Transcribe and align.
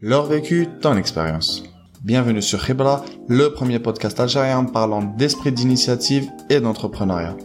Leur 0.00 0.26
vécu, 0.26 0.68
ton 0.80 0.96
expérience. 0.96 1.64
Bienvenue 2.04 2.40
sur 2.40 2.64
Khibra, 2.64 3.04
le 3.26 3.48
premier 3.48 3.80
podcast 3.80 4.20
algérien 4.20 4.62
parlant 4.62 5.02
d'esprit 5.02 5.50
d'initiative 5.50 6.30
et 6.48 6.60
d'entrepreneuriat. 6.60 7.36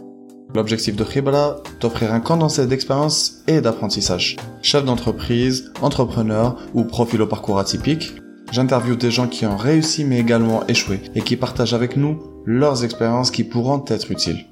L'objectif 0.54 0.94
de 0.94 1.02
Khibra, 1.02 1.56
t'offrir 1.80 2.14
un 2.14 2.20
condensé 2.20 2.68
d'expérience 2.68 3.42
et 3.48 3.60
d'apprentissage. 3.60 4.36
Chef 4.62 4.84
d'entreprise, 4.84 5.72
entrepreneur 5.82 6.56
ou 6.74 6.84
profil 6.84 7.22
au 7.22 7.26
parcours 7.26 7.58
atypique, 7.58 8.14
j'interviewe 8.52 8.94
des 8.94 9.10
gens 9.10 9.26
qui 9.26 9.46
ont 9.46 9.56
réussi 9.56 10.04
mais 10.04 10.20
également 10.20 10.64
échoué 10.68 11.00
et 11.16 11.22
qui 11.22 11.34
partagent 11.34 11.74
avec 11.74 11.96
nous 11.96 12.22
leurs 12.46 12.84
expériences 12.84 13.32
qui 13.32 13.42
pourront 13.42 13.84
être 13.88 14.12
utiles. 14.12 14.46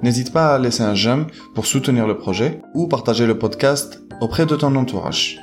N'hésite 0.00 0.32
pas 0.32 0.54
à 0.54 0.60
laisser 0.60 0.84
un 0.84 0.94
j'aime 0.94 1.26
pour 1.56 1.66
soutenir 1.66 2.06
le 2.06 2.18
projet 2.18 2.60
ou 2.74 2.86
partager 2.86 3.26
le 3.26 3.36
podcast 3.36 4.00
auprès 4.20 4.46
de 4.46 4.54
ton 4.54 4.76
entourage. 4.76 5.40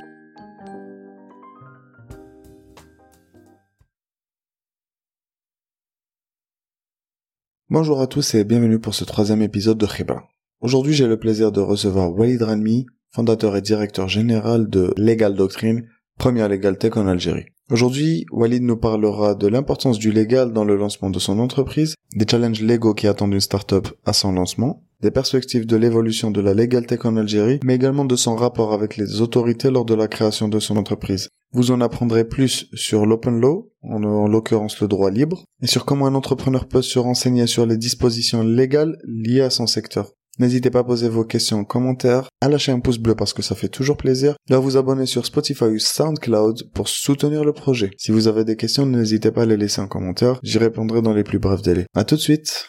Bonjour 7.74 8.00
à 8.00 8.06
tous 8.06 8.36
et 8.36 8.44
bienvenue 8.44 8.78
pour 8.78 8.94
ce 8.94 9.02
troisième 9.02 9.42
épisode 9.42 9.78
de 9.78 9.86
Khiba. 9.86 10.22
Aujourd'hui, 10.60 10.94
j'ai 10.94 11.08
le 11.08 11.18
plaisir 11.18 11.50
de 11.50 11.60
recevoir 11.60 12.16
Walid 12.16 12.40
Ranmi, 12.40 12.86
fondateur 13.10 13.56
et 13.56 13.62
directeur 13.62 14.08
général 14.08 14.70
de 14.70 14.94
Legal 14.96 15.34
Doctrine, 15.34 15.82
première 16.16 16.48
legal 16.48 16.78
tech 16.78 16.96
en 16.96 17.08
Algérie. 17.08 17.46
Aujourd'hui, 17.72 18.26
Walid 18.30 18.62
nous 18.62 18.76
parlera 18.76 19.34
de 19.34 19.48
l'importance 19.48 19.98
du 19.98 20.12
légal 20.12 20.52
dans 20.52 20.64
le 20.64 20.76
lancement 20.76 21.10
de 21.10 21.18
son 21.18 21.40
entreprise, 21.40 21.96
des 22.14 22.26
challenges 22.30 22.62
légaux 22.62 22.94
qui 22.94 23.08
attendent 23.08 23.34
une 23.34 23.40
startup 23.40 23.88
à 24.04 24.12
son 24.12 24.30
lancement, 24.30 24.84
des 25.00 25.10
perspectives 25.10 25.66
de 25.66 25.76
l'évolution 25.76 26.30
de 26.30 26.40
la 26.40 26.54
legal 26.54 26.86
tech 26.86 27.04
en 27.04 27.16
Algérie, 27.16 27.58
mais 27.64 27.74
également 27.74 28.04
de 28.04 28.14
son 28.14 28.36
rapport 28.36 28.72
avec 28.72 28.96
les 28.96 29.20
autorités 29.20 29.72
lors 29.72 29.84
de 29.84 29.94
la 29.94 30.06
création 30.06 30.46
de 30.46 30.60
son 30.60 30.76
entreprise. 30.76 31.28
Vous 31.54 31.70
en 31.70 31.80
apprendrez 31.80 32.24
plus 32.24 32.66
sur 32.74 33.06
l'open 33.06 33.40
law, 33.40 33.70
en, 33.82 34.26
l'occurrence 34.26 34.80
le 34.80 34.88
droit 34.88 35.10
libre, 35.10 35.44
et 35.62 35.68
sur 35.68 35.84
comment 35.84 36.08
un 36.08 36.16
entrepreneur 36.16 36.66
peut 36.66 36.82
se 36.82 36.98
renseigner 36.98 37.46
sur 37.46 37.64
les 37.64 37.76
dispositions 37.76 38.42
légales 38.42 38.98
liées 39.06 39.40
à 39.40 39.50
son 39.50 39.68
secteur. 39.68 40.10
N'hésitez 40.40 40.70
pas 40.70 40.80
à 40.80 40.84
poser 40.84 41.08
vos 41.08 41.24
questions 41.24 41.60
en 41.60 41.64
commentaire, 41.64 42.28
à 42.40 42.48
lâcher 42.48 42.72
un 42.72 42.80
pouce 42.80 42.98
bleu 42.98 43.14
parce 43.14 43.32
que 43.32 43.42
ça 43.42 43.54
fait 43.54 43.68
toujours 43.68 43.96
plaisir, 43.96 44.34
et 44.50 44.54
à 44.54 44.58
vous 44.58 44.76
abonner 44.76 45.06
sur 45.06 45.24
Spotify 45.24 45.66
ou 45.66 45.78
SoundCloud 45.78 46.72
pour 46.74 46.88
soutenir 46.88 47.44
le 47.44 47.52
projet. 47.52 47.92
Si 47.98 48.10
vous 48.10 48.26
avez 48.26 48.44
des 48.44 48.56
questions, 48.56 48.84
n'hésitez 48.84 49.30
pas 49.30 49.42
à 49.42 49.46
les 49.46 49.56
laisser 49.56 49.80
en 49.80 49.86
commentaire, 49.86 50.40
j'y 50.42 50.58
répondrai 50.58 51.02
dans 51.02 51.14
les 51.14 51.22
plus 51.22 51.38
brefs 51.38 51.62
délais. 51.62 51.86
À 51.94 52.02
tout 52.02 52.16
de 52.16 52.20
suite 52.20 52.68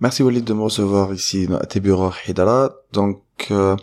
Merci 0.00 0.22
Walid 0.22 0.44
de 0.44 0.52
me 0.52 0.62
recevoir 0.62 1.14
ici 1.14 1.46
à 1.58 1.64
tes 1.64 1.80
bureaux 1.80 2.10
Hidala. 2.28 2.74
Donc, 2.92 3.22
euh, 3.50 3.76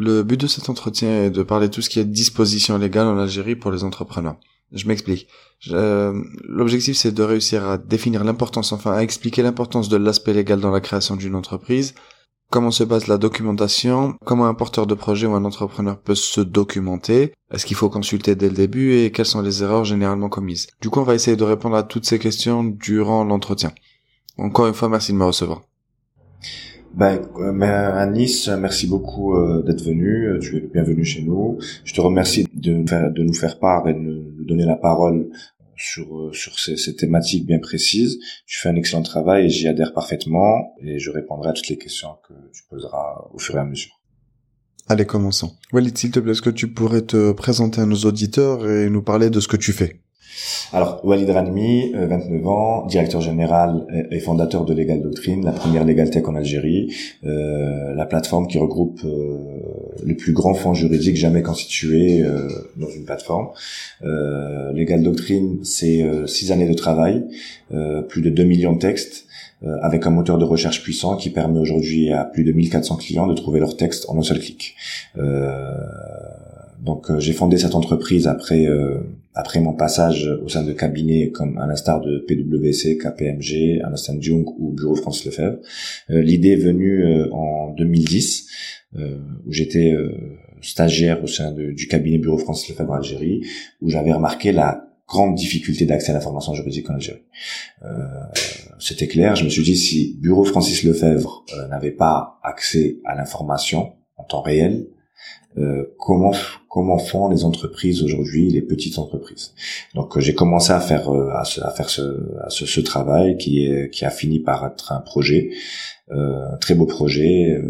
le 0.00 0.22
but 0.22 0.40
de 0.40 0.46
cet 0.46 0.68
entretien 0.68 1.24
est 1.24 1.30
de 1.30 1.42
parler 1.42 1.68
tout 1.68 1.82
ce 1.82 1.90
qui 1.90 2.00
est 2.00 2.04
disposition 2.04 2.78
légale 2.78 3.06
en 3.06 3.18
Algérie 3.18 3.56
pour 3.56 3.70
les 3.70 3.84
entrepreneurs. 3.84 4.36
Je 4.72 4.86
m'explique. 4.86 5.28
L'objectif, 5.68 6.96
c'est 6.96 7.12
de 7.12 7.22
réussir 7.22 7.68
à 7.68 7.76
définir 7.76 8.24
l'importance, 8.24 8.72
enfin 8.72 8.92
à 8.92 9.02
expliquer 9.02 9.42
l'importance 9.42 9.88
de 9.88 9.96
l'aspect 9.96 10.32
légal 10.32 10.60
dans 10.60 10.70
la 10.70 10.80
création 10.80 11.16
d'une 11.16 11.34
entreprise, 11.34 11.94
comment 12.50 12.70
se 12.70 12.84
passe 12.84 13.08
la 13.08 13.18
documentation, 13.18 14.14
comment 14.24 14.46
un 14.46 14.54
porteur 14.54 14.86
de 14.86 14.94
projet 14.94 15.26
ou 15.26 15.34
un 15.34 15.44
entrepreneur 15.44 16.00
peut 16.00 16.14
se 16.14 16.40
documenter, 16.40 17.34
est-ce 17.52 17.66
qu'il 17.66 17.76
faut 17.76 17.90
consulter 17.90 18.36
dès 18.36 18.48
le 18.48 18.54
début? 18.54 18.94
Et 18.94 19.10
quelles 19.12 19.26
sont 19.26 19.42
les 19.42 19.62
erreurs 19.62 19.84
généralement 19.84 20.28
commises? 20.28 20.68
Du 20.80 20.88
coup, 20.88 21.00
on 21.00 21.04
va 21.04 21.14
essayer 21.14 21.36
de 21.36 21.44
répondre 21.44 21.76
à 21.76 21.82
toutes 21.82 22.06
ces 22.06 22.18
questions 22.18 22.64
durant 22.64 23.24
l'entretien. 23.24 23.72
Encore 24.38 24.68
une 24.68 24.74
fois, 24.74 24.88
merci 24.88 25.12
de 25.12 25.18
me 25.18 25.24
recevoir. 25.24 25.62
Ben, 26.94 27.20
euh, 27.38 27.92
Anis, 27.94 28.48
merci 28.48 28.86
beaucoup 28.86 29.34
euh, 29.34 29.62
d'être 29.62 29.82
venu. 29.82 30.26
Euh, 30.26 30.38
tu 30.40 30.56
es 30.56 30.60
le 30.60 30.66
bienvenu 30.66 31.04
chez 31.04 31.22
nous. 31.22 31.58
Je 31.84 31.94
te 31.94 32.00
remercie 32.00 32.46
de, 32.52 33.22
nous 33.22 33.34
faire 33.34 33.58
part 33.58 33.88
et 33.88 33.94
de 33.94 33.98
nous 33.98 34.44
donner 34.44 34.64
la 34.64 34.76
parole 34.76 35.30
sur 35.76 36.30
sur 36.34 36.58
ces, 36.58 36.76
ces, 36.76 36.96
thématiques 36.96 37.46
bien 37.46 37.58
précises. 37.58 38.18
Tu 38.44 38.58
fais 38.58 38.68
un 38.68 38.76
excellent 38.76 39.02
travail 39.02 39.46
et 39.46 39.48
j'y 39.48 39.68
adhère 39.68 39.94
parfaitement 39.94 40.74
et 40.82 40.98
je 40.98 41.10
répondrai 41.10 41.50
à 41.50 41.52
toutes 41.52 41.68
les 41.68 41.78
questions 41.78 42.16
que 42.26 42.34
tu 42.52 42.62
poseras 42.68 43.28
au 43.32 43.38
fur 43.38 43.56
et 43.56 43.60
à 43.60 43.64
mesure. 43.64 44.00
Allez, 44.88 45.06
commençons. 45.06 45.52
Walid, 45.72 45.96
s'il 45.96 46.10
te 46.10 46.18
plaît, 46.18 46.32
est-ce 46.32 46.42
que 46.42 46.50
tu 46.50 46.72
pourrais 46.72 47.02
te 47.02 47.30
présenter 47.30 47.80
à 47.80 47.86
nos 47.86 48.04
auditeurs 48.04 48.68
et 48.68 48.90
nous 48.90 49.02
parler 49.02 49.30
de 49.30 49.38
ce 49.38 49.46
que 49.46 49.56
tu 49.56 49.72
fais? 49.72 50.00
Alors, 50.72 51.04
Walid 51.04 51.28
Ranmi, 51.28 51.92
29 51.92 52.30
euh, 52.30 52.46
ans, 52.46 52.86
directeur 52.86 53.20
général 53.20 53.86
et 54.10 54.20
fondateur 54.20 54.64
de 54.64 54.72
Legal 54.72 55.02
Doctrine, 55.02 55.44
la 55.44 55.52
première 55.52 55.84
Legal 55.84 56.10
Tech 56.10 56.28
en 56.28 56.36
Algérie, 56.36 56.94
euh, 57.24 57.92
la 57.94 58.06
plateforme 58.06 58.46
qui 58.46 58.58
regroupe 58.58 59.00
euh, 59.04 59.36
les 60.04 60.14
plus 60.14 60.32
grands 60.32 60.54
fonds 60.54 60.74
juridiques 60.74 61.16
jamais 61.16 61.42
constitués 61.42 62.22
euh, 62.22 62.48
dans 62.76 62.88
une 62.88 63.04
plateforme. 63.04 63.48
Euh, 64.04 64.72
Legal 64.72 65.02
Doctrine, 65.02 65.58
c'est 65.64 66.06
six 66.26 66.52
années 66.52 66.68
de 66.68 66.74
travail, 66.74 67.24
plus 68.08 68.22
de 68.22 68.30
2 68.30 68.44
millions 68.44 68.72
de 68.72 68.78
textes, 68.78 69.26
avec 69.82 70.06
un 70.06 70.10
moteur 70.10 70.38
de 70.38 70.44
recherche 70.44 70.82
puissant 70.82 71.16
qui 71.16 71.30
permet 71.30 71.58
aujourd'hui 71.58 72.12
à 72.12 72.24
plus 72.24 72.44
de 72.44 72.52
1400 72.52 72.96
clients 72.96 73.26
de 73.26 73.34
trouver 73.34 73.60
leurs 73.60 73.76
textes 73.76 74.06
en 74.08 74.18
un 74.18 74.22
seul 74.22 74.38
clic. 74.38 74.74
Donc 76.82 77.16
j'ai 77.18 77.32
fondé 77.32 77.58
cette 77.58 77.74
entreprise 77.74 78.26
après 78.26 78.66
après 79.34 79.60
mon 79.60 79.72
passage 79.72 80.28
au 80.44 80.48
sein 80.48 80.64
de 80.64 80.72
cabinets 80.72 81.30
comme 81.30 81.58
à 81.58 81.66
l'instar 81.66 82.00
de 82.00 82.18
PwC, 82.18 82.98
KPMG, 82.98 83.80
Ernst 83.80 84.10
Young 84.20 84.44
ou 84.58 84.72
Bureau 84.72 84.96
France 84.96 85.24
Lefebvre, 85.24 85.58
euh, 86.10 86.20
l'idée 86.20 86.50
est 86.50 86.56
venue 86.56 87.04
euh, 87.04 87.32
en 87.32 87.70
2010 87.70 88.48
euh, 88.96 89.18
où 89.46 89.52
j'étais 89.52 89.94
stagiaire 90.60 91.22
au 91.22 91.28
sein 91.28 91.52
du 91.52 91.86
cabinet 91.86 92.18
Bureau 92.18 92.38
France 92.38 92.68
Lefebvre 92.68 92.94
Algérie, 92.94 93.46
où 93.80 93.88
j'avais 93.88 94.12
remarqué 94.12 94.50
la 94.50 94.88
grande 95.06 95.36
difficulté 95.36 95.86
d'accès 95.86 96.10
à 96.10 96.14
l'information 96.14 96.54
juridique 96.54 96.90
en 96.90 96.94
Algérie. 96.94 97.22
C'était 98.78 99.06
clair, 99.06 99.36
je 99.36 99.44
me 99.44 99.48
suis 99.48 99.62
dit 99.62 99.76
si 99.76 100.18
Bureau 100.20 100.44
Francis 100.44 100.82
Lefebvre 100.82 101.44
n'avait 101.70 101.92
pas 101.92 102.40
accès 102.42 102.98
à 103.04 103.14
l'information 103.14 103.92
en 104.16 104.24
temps 104.24 104.42
réel, 104.42 104.88
euh, 105.58 105.84
comment 105.98 106.32
comment 106.68 106.98
font 106.98 107.28
les 107.28 107.44
entreprises 107.44 108.04
aujourd'hui, 108.04 108.48
les 108.50 108.62
petites 108.62 108.98
entreprises? 108.98 109.52
Donc 109.94 110.16
euh, 110.16 110.20
j'ai 110.20 110.34
commencé 110.34 110.70
à 110.70 110.78
faire 110.78 111.10
euh, 111.10 111.30
à, 111.34 111.44
faire 111.44 111.90
ce, 111.90 112.02
à 112.40 112.50
ce, 112.50 112.66
ce, 112.66 112.80
travail 112.80 113.36
qui 113.36 113.64
est 113.66 113.90
qui 113.90 114.04
a 114.04 114.10
fini 114.10 114.38
par 114.38 114.64
être 114.64 114.92
un 114.92 115.00
projet, 115.00 115.50
un 116.10 116.56
très 116.60 116.74
beau 116.74 116.86
projet 116.86 117.60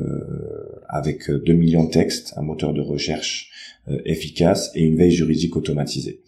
avec 0.89 1.31
2 1.31 1.53
millions 1.55 1.85
de 1.85 1.91
textes, 1.91 2.35
un 2.37 2.43
moteur 2.43 2.75
de 2.75 2.83
recherche 2.83 3.51
efficace 4.05 4.71
et 4.75 4.83
une 4.83 4.97
veille 4.97 5.13
juridique 5.13 5.57
automatisée. 5.57 6.23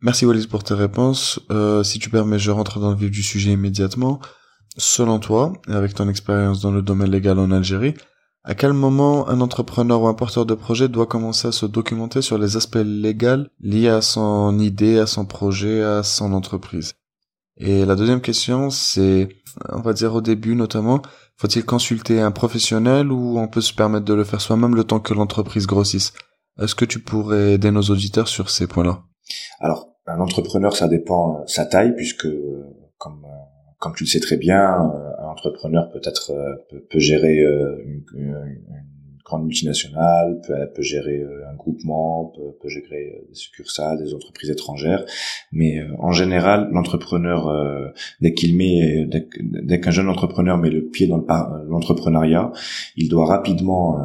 Merci 0.00 0.24
Wallis 0.24 0.46
pour 0.46 0.64
tes 0.64 0.74
réponses. 0.74 1.40
si 1.84 1.98
tu 1.98 2.08
permets, 2.08 2.38
je 2.38 2.50
rentre 2.50 2.80
dans 2.80 2.90
le 2.90 2.96
vif 2.96 3.10
du 3.10 3.22
sujet 3.22 3.52
immédiatement. 3.52 4.20
Selon 4.76 5.18
toi, 5.18 5.52
avec 5.66 5.94
ton 5.94 6.08
expérience 6.08 6.60
dans 6.60 6.70
le 6.70 6.82
domaine 6.82 7.10
légal 7.10 7.38
en 7.38 7.50
Algérie, 7.50 7.94
à 8.48 8.54
quel 8.54 8.72
moment 8.72 9.28
un 9.28 9.42
entrepreneur 9.42 10.00
ou 10.00 10.08
un 10.08 10.14
porteur 10.14 10.46
de 10.46 10.54
projet 10.54 10.88
doit 10.88 11.04
commencer 11.04 11.48
à 11.48 11.52
se 11.52 11.66
documenter 11.66 12.22
sur 12.22 12.38
les 12.38 12.56
aspects 12.56 12.82
légaux 12.82 13.44
liés 13.60 13.90
à 13.90 14.00
son 14.00 14.58
idée, 14.58 14.98
à 14.98 15.06
son 15.06 15.26
projet, 15.26 15.82
à 15.82 16.02
son 16.02 16.32
entreprise? 16.32 16.94
Et 17.58 17.84
la 17.84 17.94
deuxième 17.94 18.22
question, 18.22 18.70
c'est, 18.70 19.28
on 19.68 19.82
va 19.82 19.92
dire 19.92 20.14
au 20.14 20.22
début 20.22 20.56
notamment, 20.56 21.02
faut-il 21.36 21.62
consulter 21.62 22.22
un 22.22 22.30
professionnel 22.30 23.12
ou 23.12 23.38
on 23.38 23.48
peut 23.48 23.60
se 23.60 23.74
permettre 23.74 24.06
de 24.06 24.14
le 24.14 24.24
faire 24.24 24.40
soi-même 24.40 24.74
le 24.74 24.84
temps 24.84 25.00
que 25.00 25.12
l'entreprise 25.12 25.66
grossisse? 25.66 26.14
Est-ce 26.58 26.74
que 26.74 26.86
tu 26.86 27.00
pourrais 27.00 27.52
aider 27.52 27.70
nos 27.70 27.82
auditeurs 27.82 28.28
sur 28.28 28.48
ces 28.48 28.66
points-là? 28.66 29.02
Alors, 29.60 29.88
un 30.06 30.20
entrepreneur, 30.20 30.74
ça 30.74 30.88
dépend 30.88 31.46
sa 31.46 31.66
taille, 31.66 31.94
puisque 31.94 32.28
comme 32.96 33.26
comme 33.78 33.94
tu 33.94 34.04
le 34.04 34.08
sais 34.08 34.20
très 34.20 34.36
bien, 34.36 34.90
euh, 34.90 35.22
un 35.22 35.28
entrepreneur 35.28 35.88
peut 35.90 36.00
être 36.04 36.32
euh, 36.32 36.56
peut, 36.90 36.98
gérer 36.98 37.40
euh, 37.40 37.76
une, 38.14 38.34
grande 39.24 39.44
multinationale, 39.44 40.40
peut, 40.40 40.80
gérer 40.80 41.22
un 41.22 41.54
groupement, 41.54 42.32
peut, 42.62 42.68
gérer 42.70 43.26
des 43.28 43.34
succursales, 43.34 44.02
des 44.02 44.14
entreprises 44.14 44.48
étrangères. 44.48 45.04
Mais 45.52 45.82
en 45.98 46.12
général, 46.12 46.70
l'entrepreneur, 46.72 47.92
dès 48.22 48.32
qu'il 48.32 48.56
met, 48.56 49.06
dès, 49.06 49.80
qu'un 49.80 49.90
jeune 49.90 50.08
entrepreneur 50.08 50.56
met 50.56 50.70
le 50.70 50.86
pied 50.86 51.06
dans 51.08 51.22
l'entrepreneuriat, 51.68 52.52
il 52.96 53.10
doit 53.10 53.26
rapidement 53.26 53.98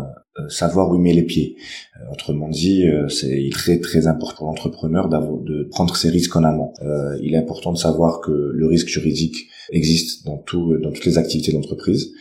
savoir 0.49 0.89
où 0.89 0.95
il 0.95 1.01
met 1.01 1.13
les 1.13 1.23
pieds. 1.23 1.55
Euh, 1.97 2.11
autrement 2.11 2.49
dit, 2.49 2.87
euh, 2.87 3.07
c'est 3.07 3.49
très 3.51 3.79
très 3.79 4.07
important 4.07 4.37
pour 4.37 4.47
l'entrepreneur 4.47 5.07
de 5.09 5.63
prendre 5.63 5.95
ses 5.95 6.09
risques 6.09 6.35
en 6.35 6.43
amont. 6.43 6.73
il 7.21 7.33
est 7.33 7.37
important 7.37 7.71
de 7.71 7.77
savoir 7.77 8.19
que 8.21 8.31
le 8.31 8.67
risque 8.67 8.87
juridique 8.87 9.47
existe 9.71 10.25
dans 10.25 10.37
tout 10.37 10.77
dans 10.79 10.91
toutes 10.91 11.05
les 11.05 11.17
activités 11.17 11.51
d'entreprise 11.51 12.11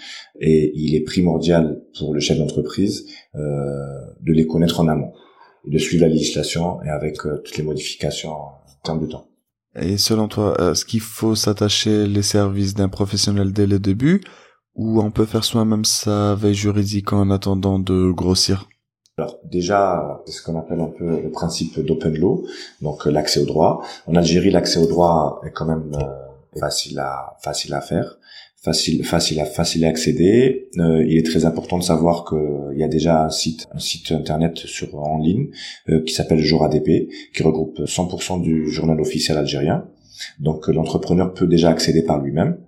et 0.41 0.73
il 0.75 0.95
est 0.95 1.01
primordial 1.01 1.83
pour 1.99 2.13
le 2.13 2.21
chef 2.21 2.39
d'entreprise 2.39 3.07
de 3.35 4.33
les 4.33 4.47
connaître 4.47 4.81
en 4.81 4.89
amont 4.89 5.13
et 5.67 5.71
de 5.71 5.79
suivre 5.79 6.03
la 6.03 6.09
législation 6.09 6.83
et 6.83 6.89
avec 6.89 7.17
toutes 7.23 7.57
les 7.57 7.65
modifications 7.65 8.33
en 8.33 8.53
termes 8.85 9.01
de 9.01 9.07
temps. 9.07 9.29
Et 9.75 9.97
selon 9.97 10.29
toi, 10.29 10.55
est-ce 10.61 10.85
qu'il 10.85 11.01
faut 11.01 11.35
s'attacher 11.35 12.07
les 12.07 12.23
services 12.23 12.75
d'un 12.75 12.89
professionnel 12.89 13.53
dès 13.53 13.67
le 13.67 13.79
début 13.79 14.21
ou 14.75 15.01
on 15.01 15.11
peut 15.11 15.27
faire 15.27 15.45
soi-même 15.45 15.85
sa 15.85 16.35
veille 16.35 16.55
juridique 16.55 17.13
en 17.13 17.31
attendant 17.31 17.79
de 17.79 18.11
grossir 18.11 18.69
alors 19.19 19.39
déjà, 19.45 20.23
c'est 20.25 20.33
ce 20.33 20.43
qu'on 20.43 20.59
appelle 20.59 20.81
un 20.81 20.87
peu 20.87 21.21
le 21.21 21.31
principe 21.31 21.79
d'open 21.79 22.19
law, 22.19 22.47
donc 22.81 23.05
l'accès 23.05 23.41
au 23.41 23.45
droit. 23.45 23.85
En 24.07 24.17
Algérie, 24.17 24.51
l'accès 24.51 24.79
au 24.79 24.87
droit 24.87 25.43
est 25.45 25.51
quand 25.51 25.67
même 25.67 25.93
facile 26.59 26.99
à 26.99 27.37
facile 27.43 27.75
à 27.75 27.83
faire 27.83 28.17
facile, 28.63 29.05
facile 29.05 29.41
à 29.41 29.45
facile 29.45 29.85
à 29.85 29.89
accéder. 29.89 30.69
Euh, 30.79 31.05
il 31.07 31.19
est 31.19 31.27
très 31.27 31.45
important 31.45 31.79
de 31.79 31.83
savoir 31.83 32.25
qu'il 32.25 32.79
y 32.79 32.85
a 32.85 32.89
déjà 32.89 33.25
un 33.25 33.31
site, 33.31 33.67
un 33.73 33.79
site 33.79 34.13
internet 34.13 34.57
sur 34.57 34.95
en 34.95 35.19
ligne 35.19 35.49
euh, 35.89 36.03
qui 36.05 36.15
s'appelle 36.15 36.39
Jour 36.39 36.65
ADP, 36.65 37.09
qui 37.35 37.43
regroupe 37.43 37.81
100% 37.81 38.41
du 38.41 38.71
journal 38.71 39.01
officiel 39.01 39.37
algérien. 39.37 39.85
Donc 40.39 40.69
euh, 40.69 40.73
l'entrepreneur 40.73 41.35
peut 41.35 41.47
déjà 41.47 41.71
accéder 41.71 42.03
par 42.03 42.21
lui-même. 42.21 42.59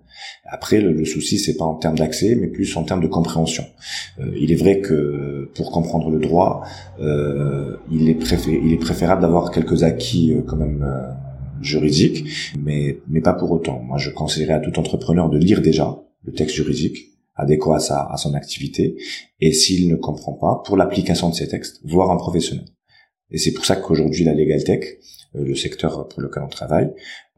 Après, 0.45 0.81
le, 0.81 1.05
souci, 1.05 1.39
c'est 1.39 1.57
pas 1.57 1.65
en 1.65 1.75
termes 1.75 1.99
d'accès, 1.99 2.35
mais 2.35 2.49
plus 2.49 2.77
en 2.77 2.85
termes 2.85 3.03
de 3.03 3.09
compréhension. 3.09 3.65
il 4.37 4.53
est 4.53 4.57
vrai 4.57 4.81
que 4.81 5.51
pour 5.55 5.71
comprendre 5.71 6.11
le 6.11 6.19
droit, 6.19 6.65
il, 6.99 8.09
est 8.09 8.49
il 8.49 8.73
est 8.73 8.81
préférable 8.81 9.23
d'avoir 9.23 9.51
quelques 9.51 9.83
acquis 9.83 10.35
quand 10.47 10.57
même 10.57 10.85
juridique, 11.61 12.29
mais, 12.59 13.01
mais 13.09 13.21
pas 13.21 13.33
pour 13.33 13.51
autant. 13.51 13.81
Moi, 13.81 13.99
je 13.99 14.11
conseillerais 14.11 14.55
à 14.55 14.61
tout 14.61 14.79
entrepreneur 14.79 15.29
de 15.29 15.39
lire 15.39 15.61
déjà 15.61 15.99
le 16.25 16.33
texte 16.33 16.57
juridique 16.57 17.15
adéquat 17.37 17.77
à, 17.77 17.81
sa, 17.81 18.01
à 18.11 18.17
son 18.17 18.35
activité, 18.35 18.97
et 19.41 19.53
s'il 19.53 19.89
ne 19.89 19.97
comprend 19.97 20.35
pas, 20.35 20.63
pour 20.65 20.77
l'application 20.77 21.31
de 21.31 21.35
ces 21.35 21.49
textes, 21.49 21.81
voir 21.85 22.11
un 22.11 22.17
professionnel. 22.17 22.67
Et 23.31 23.39
c'est 23.39 23.53
pour 23.53 23.65
ça 23.65 23.77
qu'aujourd'hui, 23.77 24.25
la 24.25 24.35
Legal 24.35 24.63
Tech, 24.63 24.85
euh, 25.35 25.45
le 25.45 25.55
secteur 25.55 26.07
pour 26.09 26.23
lequel 26.23 26.45
on 26.45 26.49
travaille, 26.49 26.87
euh, 26.87 27.34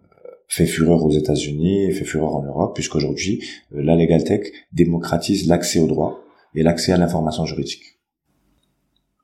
fait 0.48 0.66
fureur 0.66 1.04
aux 1.04 1.10
États-Unis 1.10 1.92
fait 1.92 2.04
fureur 2.04 2.36
en 2.36 2.42
Europe, 2.42 2.74
puisqu'aujourd'hui, 2.74 3.42
euh, 3.74 3.82
la 3.82 3.96
Legal 3.96 4.24
Tech 4.24 4.52
démocratise 4.72 5.46
l'accès 5.48 5.78
au 5.78 5.86
droit 5.86 6.20
et 6.54 6.62
l'accès 6.62 6.92
à 6.92 6.96
l'information 6.96 7.44
juridique. 7.44 7.98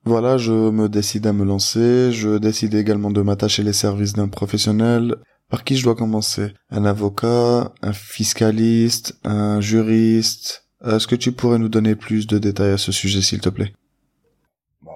Voilà, 0.04 0.36
je 0.36 0.52
me 0.52 0.88
décide 0.88 1.26
à 1.28 1.32
me 1.32 1.44
lancer, 1.44 2.10
je 2.10 2.36
décide 2.38 2.74
également 2.74 3.10
de 3.10 3.22
m'attacher 3.22 3.62
les 3.62 3.72
services 3.72 4.14
d'un 4.14 4.28
professionnel. 4.28 5.14
Par 5.48 5.64
qui 5.64 5.76
je 5.76 5.84
dois 5.84 5.94
commencer? 5.94 6.48
Un 6.70 6.84
avocat, 6.84 7.72
un 7.82 7.92
fiscaliste, 7.92 9.14
un 9.22 9.60
juriste? 9.60 10.64
Est-ce 10.84 11.06
que 11.06 11.14
tu 11.14 11.30
pourrais 11.30 11.58
nous 11.58 11.68
donner 11.68 11.94
plus 11.94 12.26
de 12.26 12.38
détails 12.38 12.72
à 12.72 12.78
ce 12.78 12.90
sujet, 12.90 13.22
s'il 13.22 13.40
te 13.40 13.48
plaît? 13.48 13.72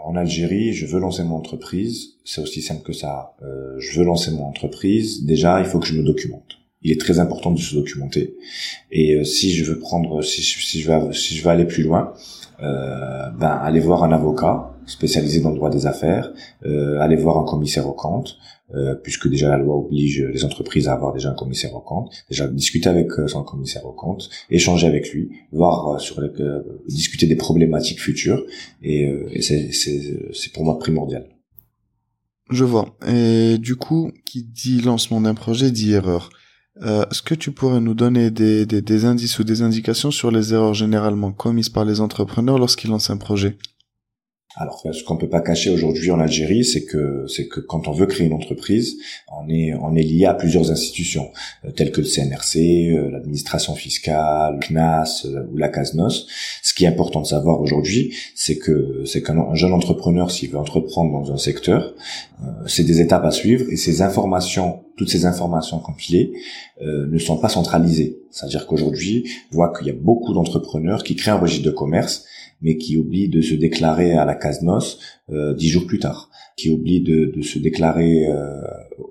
En 0.07 0.15
Algérie, 0.15 0.73
je 0.73 0.87
veux 0.87 1.01
lancer 1.01 1.25
mon 1.25 1.35
entreprise. 1.35 2.13
C'est 2.25 2.41
aussi 2.41 2.63
simple 2.63 2.85
que 2.85 2.93
ça. 2.93 3.35
Euh, 3.43 3.75
je 3.81 3.99
veux 3.99 4.07
lancer 4.07 4.31
mon 4.31 4.45
entreprise. 4.45 5.27
Déjà, 5.27 5.59
il 5.59 5.67
faut 5.67 5.81
que 5.81 5.87
je 5.89 5.99
me 5.99 6.05
documente 6.05 6.56
il 6.87 6.93
est 6.93 7.01
très 7.01 7.19
important 7.19 7.51
de 7.51 7.59
se 7.59 7.75
documenter. 7.75 8.37
Et 8.93 9.17
euh, 9.17 9.25
si 9.25 9.53
je 9.53 9.65
veux 9.65 9.79
prendre, 9.79 10.23
si, 10.23 10.41
si, 10.43 10.61
si 10.61 10.81
je 10.83 11.43
veux 11.43 11.51
aller 11.51 11.65
plus 11.65 11.83
loin, 11.83 12.13
euh, 12.63 13.31
ben 13.41 13.49
aller 13.69 13.81
voir 13.81 14.05
un 14.05 14.13
avocat 14.13 14.73
spécialisé 14.87 15.41
dans 15.41 15.51
le 15.51 15.57
droit 15.57 15.69
des 15.69 15.87
affaires, 15.87 16.33
euh, 16.65 17.01
aller 17.01 17.17
voir 17.17 17.39
un 17.39 17.45
commissaire 17.45 17.89
aux 17.89 17.93
comptes, 17.93 18.37
euh, 18.75 18.95
puisque 18.95 19.29
déjà 19.29 19.49
la 19.49 19.59
loi 19.59 19.77
oblige 19.77 20.23
les 20.23 20.45
entreprises 20.45 20.87
à 20.87 20.93
avoir 20.93 21.13
déjà 21.13 21.31
un 21.31 21.35
commissaire 21.35 21.75
aux 21.75 21.81
comptes, 21.81 22.11
déjà 22.31 22.47
discuter 22.47 22.89
avec 22.89 23.09
euh, 23.19 23.27
son 23.27 23.43
commissaire 23.43 23.85
aux 23.85 23.93
comptes, 23.93 24.31
échanger 24.49 24.87
avec 24.87 25.13
lui, 25.13 25.31
voir 25.51 26.01
sur 26.01 26.23
discuter 26.89 27.27
des 27.27 27.37
problématiques 27.37 28.01
futures, 28.01 28.45
et, 28.81 29.13
et 29.33 29.43
c'est 29.43 30.53
pour 30.53 30.65
moi 30.65 30.79
primordial. 30.79 31.27
Je 32.51 32.65
vois. 32.65 32.97
Et 33.09 33.59
du 33.59 33.75
coup, 33.75 34.13
qui 34.25 34.45
dit 34.45 34.81
lancement 34.81 35.21
d'un 35.21 35.35
projet 35.35 35.73
dit 35.73 35.93
erreur. 35.95 36.31
Euh, 36.83 37.07
Est-ce 37.11 37.23
que 37.23 37.35
tu 37.35 37.53
pourrais 37.53 37.81
nous 37.81 37.95
donner 37.95 38.31
des, 38.31 38.67
des, 38.67 38.83
des, 38.83 39.05
indices 39.05 39.39
ou 39.39 39.45
des 39.45 39.63
indications 39.63 40.11
sur 40.11 40.31
les 40.31 40.53
erreurs 40.53 40.75
généralement 40.75 41.33
commises 41.33 41.71
par 41.71 41.85
les 41.85 42.01
entrepreneurs 42.01 42.59
lorsqu'ils 42.59 42.91
lancent 42.91 43.11
un 43.11 43.17
projet? 43.17 43.57
Alors, 44.59 44.83
ce 44.91 45.05
qu'on 45.05 45.19
peut 45.19 45.29
pas 45.29 45.43
cacher 45.43 45.69
aujourd'hui 45.69 46.11
en 46.11 46.19
Algérie, 46.19 46.65
c'est 46.65 46.87
que 46.87 47.27
c'est 47.29 47.47
que 47.47 47.61
quand 47.61 47.89
on 47.89 47.93
veut 47.93 48.07
créer 48.07 48.27
une 48.27 48.33
entreprise, 48.33 48.97
on 49.31 49.51
est 49.51 49.75
on 49.75 49.95
est 49.95 50.03
lié 50.03 50.25
à 50.25 50.33
plusieurs 50.33 50.71
institutions 50.71 51.31
euh, 51.67 51.73
telles 51.73 51.93
que 51.93 52.01
le 52.01 52.07
CNRC, 52.07 52.57
euh, 52.57 53.11
l'administration 53.11 53.75
fiscale, 53.75 54.55
le 54.55 54.67
CNAS 54.67 55.27
euh, 55.27 55.47
ou 55.53 55.59
la 55.59 55.69
CASNOS. 55.69 56.27
Ce 56.63 56.73
qui 56.73 56.85
est 56.85 56.89
important 56.89 57.21
de 57.21 57.27
savoir 57.27 57.61
aujourd'hui, 57.61 58.15
c'est 58.35 58.57
que 58.57 59.03
c'est 59.05 59.23
qu'un 59.23 59.55
jeune 59.55 59.75
entrepreneur 59.75 60.31
s'il 60.31 60.49
veut 60.49 60.59
entreprendre 60.59 61.13
dans 61.13 61.33
un 61.33 61.39
secteur, 61.39 61.95
c'est 62.67 62.85
des 62.85 63.01
étapes 63.01 63.25
à 63.25 63.31
suivre 63.31 63.67
et 63.71 63.77
ces 63.77 64.01
informations, 64.01 64.85
toutes 64.97 65.11
ces 65.11 65.27
informations 65.27 65.79
compilées, 65.79 66.33
ne 66.83 67.19
sont 67.19 67.39
pas 67.39 67.49
centralisées. 67.49 68.19
C'est-à-dire 68.31 68.67
qu'aujourd'hui, 68.67 69.25
on 69.53 69.57
voit 69.57 69.73
qu'il 69.73 69.87
y 69.87 69.91
a 69.91 69.95
beaucoup 69.95 70.35
d'entrepreneurs 70.35 71.03
qui 71.03 71.17
créent 71.17 71.31
un 71.31 71.39
registre 71.39 71.65
de 71.65 71.71
commerce 71.71 72.27
mais 72.61 72.77
qui 72.77 72.97
oublie 72.97 73.29
de 73.29 73.41
se 73.41 73.55
déclarer 73.55 74.13
à 74.13 74.25
la 74.25 74.35
CASNOS 74.35 74.99
euh, 75.31 75.55
dix 75.55 75.69
jours 75.69 75.87
plus 75.87 75.99
tard, 75.99 76.31
qui 76.57 76.71
oublie 76.71 77.01
de, 77.01 77.27
de 77.27 77.43
se 77.43 77.59
déclarer 77.59 78.27
euh, 78.29 78.61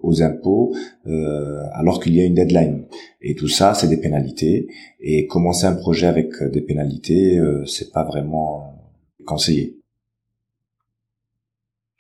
aux 0.01 0.21
impôts 0.21 0.75
euh, 1.07 1.62
alors 1.74 2.00
qu'il 2.01 2.15
y 2.15 2.21
a 2.21 2.25
une 2.25 2.36
deadline. 2.36 2.86
Et 3.21 3.36
tout 3.36 3.47
ça, 3.47 3.74
c'est 3.74 3.88
des 3.88 3.97
pénalités. 3.97 4.68
Et 5.00 5.27
commencer 5.27 5.65
un 5.65 5.75
projet 5.75 6.07
avec 6.07 6.31
des 6.51 6.62
pénalités, 6.62 7.38
euh, 7.38 7.65
c'est 7.65 7.92
pas 7.92 8.03
vraiment 8.03 8.81
conseillé. 9.25 9.80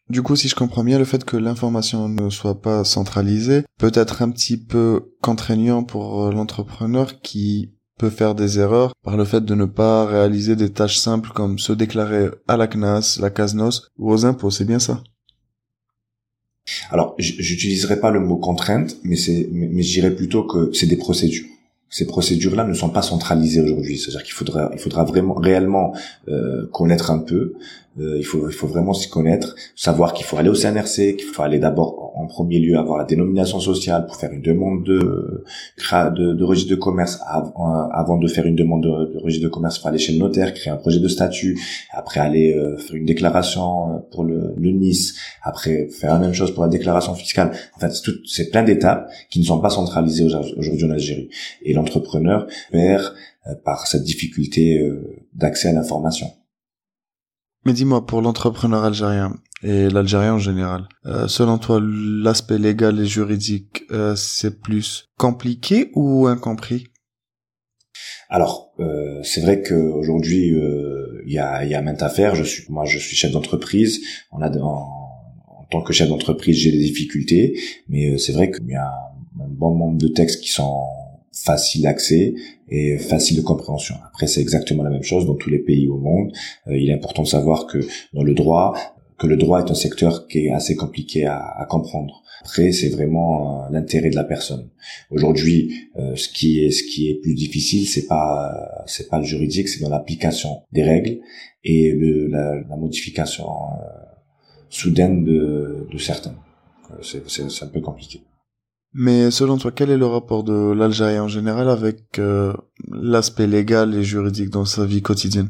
Du 0.07 0.21
coup, 0.21 0.35
si 0.35 0.47
je 0.47 0.55
comprends 0.55 0.83
bien, 0.83 0.99
le 0.99 1.05
fait 1.05 1.23
que 1.23 1.35
l'information 1.35 2.09
ne 2.09 2.29
soit 2.29 2.61
pas 2.61 2.83
centralisée 2.83 3.63
peut 3.79 3.91
être 3.95 4.21
un 4.21 4.29
petit 4.29 4.57
peu 4.57 5.15
contraignant 5.21 5.83
pour 5.83 6.31
l'entrepreneur 6.31 7.21
qui 7.21 7.74
peut 7.97 8.09
faire 8.09 8.35
des 8.35 8.59
erreurs 8.59 8.93
par 9.03 9.17
le 9.17 9.25
fait 9.25 9.43
de 9.43 9.55
ne 9.55 9.65
pas 9.65 10.05
réaliser 10.05 10.55
des 10.55 10.69
tâches 10.69 10.97
simples 10.97 11.31
comme 11.33 11.59
se 11.59 11.73
déclarer 11.73 12.29
à 12.47 12.57
la 12.57 12.67
CNAS, 12.67 13.17
la 13.21 13.29
CASNOS 13.29 13.89
ou 13.97 14.11
aux 14.11 14.25
impôts, 14.25 14.51
c'est 14.51 14.65
bien 14.65 14.79
ça? 14.79 15.01
Alors, 16.89 17.15
j'utiliserai 17.19 17.99
pas 17.99 18.11
le 18.11 18.19
mot 18.19 18.37
contrainte, 18.37 18.97
mais 19.03 19.15
c'est, 19.15 19.47
mais 19.51 19.83
je 19.83 19.93
dirais 19.93 20.15
plutôt 20.15 20.43
que 20.43 20.71
c'est 20.73 20.87
des 20.87 20.97
procédures 20.97 21.45
ces 21.95 22.05
procédures-là 22.05 22.65
ne 22.65 22.73
sont 22.73 22.89
pas 22.89 23.01
centralisées 23.01 23.61
aujourd'hui. 23.61 23.97
C'est-à-dire 23.97 24.23
qu'il 24.23 24.33
faudra, 24.33 24.69
il 24.73 24.79
faudra 24.79 25.05
vraiment 25.05 25.33
réellement 25.33 25.95
euh, 26.27 26.67
connaître 26.73 27.09
un 27.09 27.19
peu. 27.19 27.53
Euh, 27.99 28.17
il 28.17 28.25
faut, 28.25 28.49
il 28.49 28.53
faut 28.53 28.67
vraiment 28.67 28.93
s'y 28.93 29.09
connaître, 29.09 29.55
savoir 29.75 30.13
qu'il 30.13 30.25
faut 30.25 30.37
aller 30.37 30.49
au 30.49 30.55
CNRC, 30.55 31.15
qu'il 31.15 31.27
faut 31.33 31.41
aller 31.41 31.59
d'abord 31.59 32.11
en 32.15 32.27
premier 32.27 32.59
lieu 32.59 32.77
avoir 32.77 32.97
la 32.97 33.05
dénomination 33.05 33.59
sociale 33.59 34.05
pour 34.05 34.15
faire 34.15 34.31
une 34.31 34.41
demande 34.41 34.83
de 34.83 35.43
de, 35.91 36.33
de 36.33 36.43
registre 36.43 36.71
de 36.71 36.75
commerce 36.75 37.19
avant 37.25 38.17
de 38.17 38.27
faire 38.27 38.45
une 38.45 38.55
demande 38.55 38.83
de, 38.83 39.19
registre 39.19 39.43
de 39.43 39.49
commerce, 39.49 39.77
il 39.77 39.81
faut 39.81 39.87
aller 39.87 39.97
chez 39.97 40.13
le 40.13 40.19
notaire, 40.19 40.53
créer 40.53 40.71
un 40.71 40.77
projet 40.77 40.99
de 40.99 41.07
statut, 41.07 41.59
après 41.91 42.19
aller 42.19 42.53
euh, 42.53 42.77
faire 42.77 42.95
une 42.95 43.05
déclaration 43.05 44.03
pour 44.11 44.23
le, 44.23 44.53
le 44.57 44.71
Nice, 44.71 45.15
après 45.43 45.87
faire 45.89 46.13
la 46.13 46.19
même 46.19 46.33
chose 46.33 46.53
pour 46.53 46.63
la 46.63 46.69
déclaration 46.69 47.13
fiscale. 47.15 47.51
En 47.75 47.79
fait, 47.79 47.91
c'est 48.25 48.49
plein 48.49 48.63
d'étapes 48.63 49.09
qui 49.29 49.39
ne 49.39 49.45
sont 49.45 49.59
pas 49.59 49.69
centralisées 49.69 50.25
aujourd'hui 50.57 50.85
en 50.85 50.91
Algérie. 50.91 51.29
Et 51.63 51.73
l'entrepreneur 51.73 52.47
perd 52.71 53.13
euh, 53.47 53.55
par 53.63 53.87
cette 53.87 54.03
difficulté 54.03 54.79
euh, 54.79 55.25
d'accès 55.33 55.69
à 55.69 55.73
l'information. 55.73 56.27
Mais 57.65 57.73
dis-moi, 57.73 58.05
pour 58.05 58.21
l'entrepreneur 58.21 58.83
algérien 58.83 59.35
et 59.63 59.89
l'Algérien 59.89 60.35
en 60.35 60.39
général, 60.39 60.87
euh, 61.05 61.27
selon 61.27 61.57
toi, 61.57 61.81
l'aspect 61.81 62.59
légal 62.59 62.99
et 62.99 63.05
juridique, 63.05 63.83
c'est 64.15 64.61
plus 64.61 65.09
compliqué 65.17 65.91
ou 65.95 66.27
incompris? 66.27 66.85
Alors, 68.29 68.73
c'est 69.23 69.41
vrai 69.41 69.61
qu'aujourd'hui, 69.61 70.53
il 71.25 71.33
y 71.33 71.39
a, 71.39 71.63
y 71.65 71.73
a 71.73 71.81
maintes 71.81 72.03
affaires. 72.03 72.35
Je 72.35 72.43
suis, 72.43 72.63
moi, 72.69 72.85
je 72.85 72.99
suis 72.99 73.15
chef 73.15 73.31
d'entreprise. 73.31 74.01
A, 74.31 74.49
en, 74.59 75.65
tant 75.71 75.81
que 75.81 75.93
chef 75.93 76.09
d'entreprise, 76.09 76.57
j'ai 76.57 76.71
des 76.71 76.79
difficultés, 76.79 77.59
mais 77.87 78.17
c'est 78.17 78.33
vrai 78.33 78.51
qu'il 78.51 78.67
y 78.67 78.75
a 78.75 78.91
un 79.39 79.47
bon 79.49 79.75
nombre 79.75 79.97
de 79.97 80.07
textes 80.07 80.41
qui 80.41 80.49
sont 80.49 80.83
facile 81.35 81.83
d'accès 81.83 82.33
et 82.69 82.97
facile 82.97 83.37
de 83.37 83.41
compréhension. 83.41 83.95
Après, 84.07 84.27
c'est 84.27 84.41
exactement 84.41 84.83
la 84.83 84.89
même 84.89 85.03
chose 85.03 85.25
dans 85.25 85.35
tous 85.35 85.49
les 85.49 85.59
pays 85.59 85.87
au 85.87 85.97
monde. 85.97 86.31
Euh, 86.67 86.77
il 86.77 86.89
est 86.89 86.93
important 86.93 87.23
de 87.23 87.27
savoir 87.27 87.67
que 87.67 87.79
dans 88.13 88.23
le 88.23 88.33
droit, 88.33 88.75
que 89.17 89.27
le 89.27 89.37
droit 89.37 89.59
est 89.59 89.69
un 89.69 89.75
secteur 89.75 90.27
qui 90.27 90.45
est 90.45 90.51
assez 90.51 90.75
compliqué 90.75 91.25
à, 91.25 91.39
à 91.39 91.65
comprendre. 91.65 92.23
Après, 92.41 92.71
c'est 92.71 92.89
vraiment 92.89 93.65
euh, 93.65 93.69
l'intérêt 93.71 94.09
de 94.09 94.15
la 94.15 94.23
personne. 94.23 94.69
Aujourd'hui, 95.11 95.89
euh, 95.97 96.15
ce 96.15 96.29
qui 96.29 96.63
est 96.63 96.71
ce 96.71 96.83
qui 96.83 97.09
est 97.09 97.15
plus 97.15 97.33
difficile, 97.33 97.87
c'est 97.87 98.07
pas 98.07 98.83
c'est 98.85 99.09
pas 99.09 99.19
le 99.19 99.25
juridique, 99.25 99.67
c'est 99.67 99.81
dans 99.81 99.89
l'application 99.89 100.61
des 100.71 100.83
règles 100.83 101.19
et 101.63 101.91
le, 101.91 102.27
la, 102.27 102.55
la, 102.69 102.75
modification 102.77 103.47
soudaine 104.69 105.23
de, 105.23 105.87
de 105.91 105.97
certains. 105.97 106.35
C'est 107.01 107.63
un 107.63 107.67
peu 107.67 107.81
compliqué. 107.81 108.21
Mais 108.97 109.29
selon 109.29 109.57
toi, 109.57 109.71
quel 109.75 109.89
est 109.89 109.97
le 109.97 110.05
rapport 110.05 110.45
de 110.45 110.71
l'Algérie 110.71 111.19
en 111.19 111.27
général 111.27 111.69
avec 111.69 112.17
euh, 112.17 112.53
l'aspect 112.89 113.45
légal 113.45 113.93
et 113.93 114.03
juridique 114.03 114.49
dans 114.49 114.63
sa 114.63 114.85
vie 114.85 115.01
quotidienne? 115.01 115.49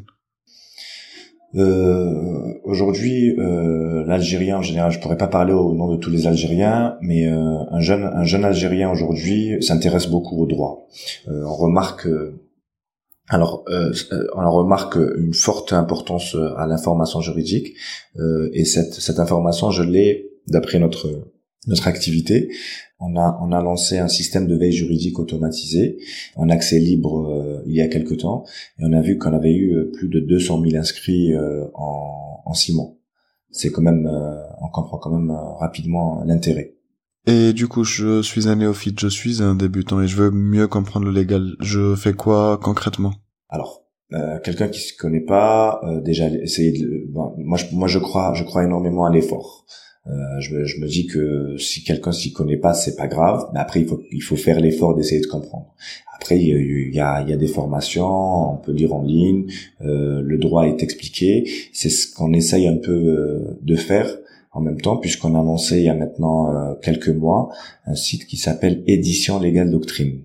Euh, 1.54 2.54
Aujourd'hui, 2.64 3.38
euh, 3.38 4.04
l'Algérien 4.04 4.58
en 4.58 4.62
général, 4.62 4.90
je 4.90 4.98
pourrais 4.98 5.16
pas 5.16 5.28
parler 5.28 5.52
au 5.52 5.72
nom 5.74 5.94
de 5.94 5.96
tous 5.96 6.10
les 6.10 6.26
Algériens, 6.26 6.96
mais 7.00 7.28
euh, 7.28 7.58
un 7.70 7.80
jeune 7.80 8.02
un 8.02 8.24
jeune 8.24 8.44
Algérien 8.44 8.90
aujourd'hui 8.90 9.62
s'intéresse 9.62 10.08
beaucoup 10.08 10.42
au 10.42 10.46
droit. 10.46 10.88
on 11.28 11.54
remarque 11.54 12.08
alors, 13.28 13.64
euh, 13.68 13.92
on 14.34 14.50
remarque 14.50 14.96
une 14.96 15.34
forte 15.34 15.72
importance 15.72 16.36
à 16.56 16.66
l'information 16.66 17.20
juridique, 17.20 17.74
et 18.52 18.64
cette, 18.64 18.94
cette 18.94 19.20
information, 19.20 19.70
je 19.70 19.84
l'ai 19.84 20.30
d'après 20.48 20.80
notre 20.80 21.35
notre 21.66 21.88
activité. 21.88 22.48
On 22.98 23.16
a 23.16 23.38
on 23.42 23.52
a 23.52 23.62
lancé 23.62 23.98
un 23.98 24.08
système 24.08 24.46
de 24.46 24.56
veille 24.56 24.72
juridique 24.72 25.18
automatisé 25.18 25.98
en 26.36 26.48
accès 26.48 26.78
libre 26.78 27.62
il 27.66 27.74
y 27.74 27.82
a 27.82 27.88
quelque 27.88 28.14
temps, 28.14 28.44
et 28.78 28.84
on 28.84 28.92
a 28.92 29.02
vu 29.02 29.18
qu'on 29.18 29.34
avait 29.34 29.54
eu 29.54 29.90
plus 29.92 30.08
de 30.08 30.20
200 30.20 30.62
000 30.62 30.76
inscrits 30.76 31.34
en, 31.74 32.42
en 32.44 32.54
six 32.54 32.74
mois. 32.74 32.94
C'est 33.50 33.70
quand 33.70 33.82
même, 33.82 34.08
on 34.60 34.68
comprend 34.68 34.98
quand 34.98 35.10
même 35.10 35.30
rapidement 35.30 36.22
l'intérêt. 36.24 36.76
Et 37.26 37.52
du 37.52 37.66
coup, 37.66 37.82
je 37.82 38.22
suis 38.22 38.48
un 38.48 38.56
néophyte, 38.56 39.00
je 39.00 39.08
suis 39.08 39.42
un 39.42 39.56
débutant 39.56 40.00
et 40.00 40.06
je 40.06 40.16
veux 40.16 40.30
mieux 40.30 40.68
comprendre 40.68 41.06
le 41.06 41.12
légal. 41.12 41.56
Je 41.60 41.96
fais 41.96 42.12
quoi 42.12 42.58
concrètement? 42.62 43.12
Alors, 43.48 43.82
euh, 44.12 44.38
quelqu'un 44.38 44.68
qui 44.68 44.80
se 44.80 44.96
connaît 44.96 45.24
pas, 45.24 45.80
euh, 45.82 46.00
déjà 46.00 46.28
essayer 46.28 46.72
de. 46.72 47.06
moi, 47.12 47.58
je, 47.58 47.74
moi, 47.74 47.88
je 47.88 47.98
crois, 47.98 48.32
je 48.34 48.44
crois 48.44 48.62
énormément 48.62 49.06
à 49.06 49.10
l'effort. 49.10 49.66
Euh, 50.08 50.40
je, 50.40 50.64
je, 50.64 50.80
me 50.80 50.86
dis 50.86 51.06
que 51.06 51.56
si 51.58 51.82
quelqu'un 51.82 52.12
s'y 52.12 52.32
connaît 52.32 52.56
pas, 52.56 52.74
c'est 52.74 52.96
pas 52.96 53.08
grave. 53.08 53.48
Mais 53.52 53.60
après, 53.60 53.80
il 53.80 53.86
faut, 53.86 54.02
il 54.12 54.22
faut 54.22 54.36
faire 54.36 54.60
l'effort 54.60 54.94
d'essayer 54.94 55.20
de 55.20 55.26
comprendre. 55.26 55.74
Après, 56.16 56.40
il 56.40 56.94
y 56.94 57.00
a, 57.00 57.22
il 57.22 57.28
y 57.28 57.32
a 57.32 57.36
des 57.36 57.46
formations, 57.46 58.54
on 58.54 58.56
peut 58.56 58.72
lire 58.72 58.94
en 58.94 59.02
ligne. 59.02 59.46
Euh, 59.82 60.22
le 60.22 60.38
droit 60.38 60.66
est 60.66 60.82
expliqué. 60.82 61.48
C'est 61.72 61.90
ce 61.90 62.12
qu'on 62.12 62.32
essaye 62.32 62.66
un 62.66 62.78
peu 62.78 62.92
euh, 62.92 63.58
de 63.62 63.76
faire 63.76 64.16
en 64.52 64.62
même 64.62 64.80
temps, 64.80 64.96
puisqu'on 64.96 65.34
a 65.34 65.42
lancé 65.42 65.78
il 65.78 65.84
y 65.84 65.88
a 65.88 65.94
maintenant 65.94 66.50
euh, 66.50 66.74
quelques 66.82 67.10
mois 67.10 67.50
un 67.84 67.94
site 67.94 68.26
qui 68.26 68.38
s'appelle 68.38 68.82
Édition 68.86 69.38
Légale 69.38 69.70
Doctrine. 69.70 70.24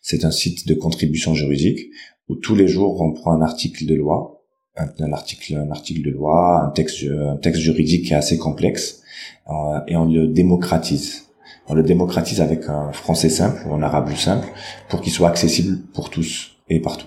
C'est 0.00 0.24
un 0.24 0.30
site 0.30 0.68
de 0.68 0.74
contribution 0.74 1.34
juridique 1.34 1.80
où 2.28 2.36
tous 2.36 2.54
les 2.54 2.68
jours 2.68 3.00
on 3.00 3.12
prend 3.12 3.32
un 3.32 3.42
article 3.42 3.84
de 3.86 3.94
loi, 3.96 4.33
un, 4.76 5.12
article, 5.12 5.56
un 5.56 5.70
article 5.70 6.02
de 6.02 6.10
loi, 6.10 6.64
un 6.64 6.70
texte, 6.70 7.04
un 7.04 7.36
texte 7.36 7.62
juridique 7.62 8.06
qui 8.06 8.12
est 8.12 8.16
assez 8.16 8.38
complexe, 8.38 9.02
euh, 9.48 9.80
et 9.86 9.96
on 9.96 10.06
le 10.06 10.28
démocratise. 10.28 11.26
On 11.66 11.74
le 11.74 11.82
démocratise 11.82 12.40
avec 12.40 12.68
un 12.68 12.92
français 12.92 13.30
simple 13.30 13.62
ou 13.66 13.74
un 13.74 13.82
arabe 13.82 14.14
simple 14.14 14.48
pour 14.88 15.00
qu'il 15.00 15.12
soit 15.12 15.28
accessible 15.28 15.78
pour 15.94 16.10
tous 16.10 16.56
et 16.68 16.80
partout. 16.80 17.06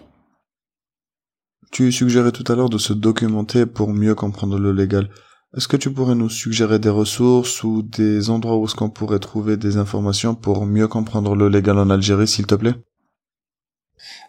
Tu 1.72 1.92
suggérais 1.92 2.32
tout 2.32 2.50
à 2.52 2.56
l'heure 2.56 2.70
de 2.70 2.78
se 2.78 2.94
documenter 2.94 3.66
pour 3.66 3.94
mieux 3.94 4.16
comprendre 4.16 4.58
le 4.58 4.72
légal. 4.72 5.10
Est-ce 5.56 5.68
que 5.68 5.78
tu 5.78 5.92
pourrais 5.92 6.16
nous 6.16 6.30
suggérer 6.30 6.80
des 6.80 6.90
ressources 6.90 7.64
ou 7.64 7.82
des 7.82 8.30
endroits 8.30 8.58
où 8.58 8.66
est-ce 8.66 8.76
qu'on 8.76 8.90
pourrait 8.90 9.20
trouver 9.20 9.58
des 9.58 9.78
informations 9.78 10.34
pour 10.34 10.66
mieux 10.66 10.88
comprendre 10.88 11.36
le 11.36 11.50
légal 11.50 11.78
en 11.78 11.90
Algérie, 11.90 12.28
s'il 12.28 12.48
te 12.48 12.56
plaît? 12.56 12.76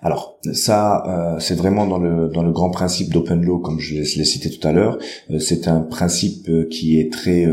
Alors 0.02 0.38
ça, 0.52 1.04
euh, 1.06 1.40
c'est 1.40 1.54
vraiment 1.54 1.86
dans 1.86 1.98
le 1.98 2.28
dans 2.28 2.42
le 2.42 2.52
grand 2.52 2.70
principe 2.70 3.12
d'open 3.12 3.42
law, 3.44 3.58
comme 3.58 3.80
je 3.80 3.96
l'ai 3.96 4.24
cité 4.24 4.50
tout 4.50 4.66
à 4.66 4.72
l'heure. 4.72 4.98
Euh, 5.30 5.38
c'est 5.38 5.68
un 5.68 5.80
principe 5.80 6.48
euh, 6.48 6.68
qui 6.70 7.00
est 7.00 7.12
très 7.12 7.46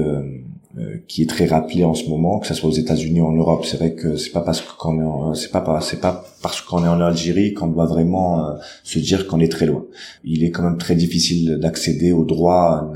qui 1.08 1.22
est 1.22 1.30
très 1.30 1.46
rappelé 1.46 1.86
en 1.86 1.94
ce 1.94 2.10
moment, 2.10 2.40
que 2.40 2.48
ce 2.48 2.54
soit 2.54 2.70
aux 2.70 2.74
États-Unis 2.74 3.22
ou 3.22 3.28
en 3.28 3.32
Europe. 3.32 3.64
C'est 3.66 3.78
vrai 3.78 3.94
que 3.94 4.18
c'est 4.18 4.32
pas 4.32 4.42
parce 4.42 4.60
qu'on 4.62 5.32
est 5.32 5.36
c'est 5.36 5.50
pas 5.50 5.80
c'est 5.82 6.02
pas 6.02 6.26
parce 6.42 6.60
qu'on 6.60 6.84
est 6.84 6.88
en 6.88 7.00
Algérie 7.00 7.54
qu'on 7.54 7.68
doit 7.68 7.86
vraiment 7.86 8.58
se 8.84 9.00
dire 9.00 9.26
qu'on 9.26 9.40
est 9.40 9.52
très 9.52 9.68
loin. 9.68 9.86
Il 10.26 10.44
est 10.44 10.52
quand 10.52 10.64
même 10.64 10.78
très 10.78 10.96
difficile 10.96 11.60
d'accéder 11.62 12.12
aux 12.12 12.26
droits 12.26 12.92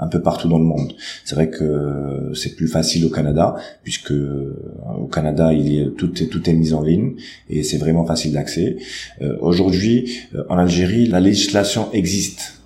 un 0.00 0.08
peu 0.08 0.20
partout 0.20 0.48
dans 0.48 0.58
le 0.58 0.64
monde. 0.64 0.94
C'est 1.24 1.34
vrai 1.34 1.50
que 1.50 2.32
c'est 2.34 2.56
plus 2.56 2.66
facile 2.68 3.04
au 3.04 3.10
Canada 3.10 3.54
puisque 3.82 4.12
euh, 4.12 4.56
au 4.98 5.06
Canada 5.06 5.52
il 5.52 5.92
tout 5.96 6.22
est 6.22 6.26
tout 6.26 6.48
est 6.48 6.54
mis 6.54 6.72
en 6.72 6.82
ligne 6.82 7.12
et 7.48 7.62
c'est 7.62 7.76
vraiment 7.78 8.04
facile 8.04 8.32
d'accès. 8.32 8.76
Euh, 9.20 9.36
aujourd'hui 9.40 10.18
euh, 10.34 10.42
en 10.48 10.58
Algérie 10.58 11.06
la 11.06 11.20
législation 11.20 11.92
existe 11.92 12.59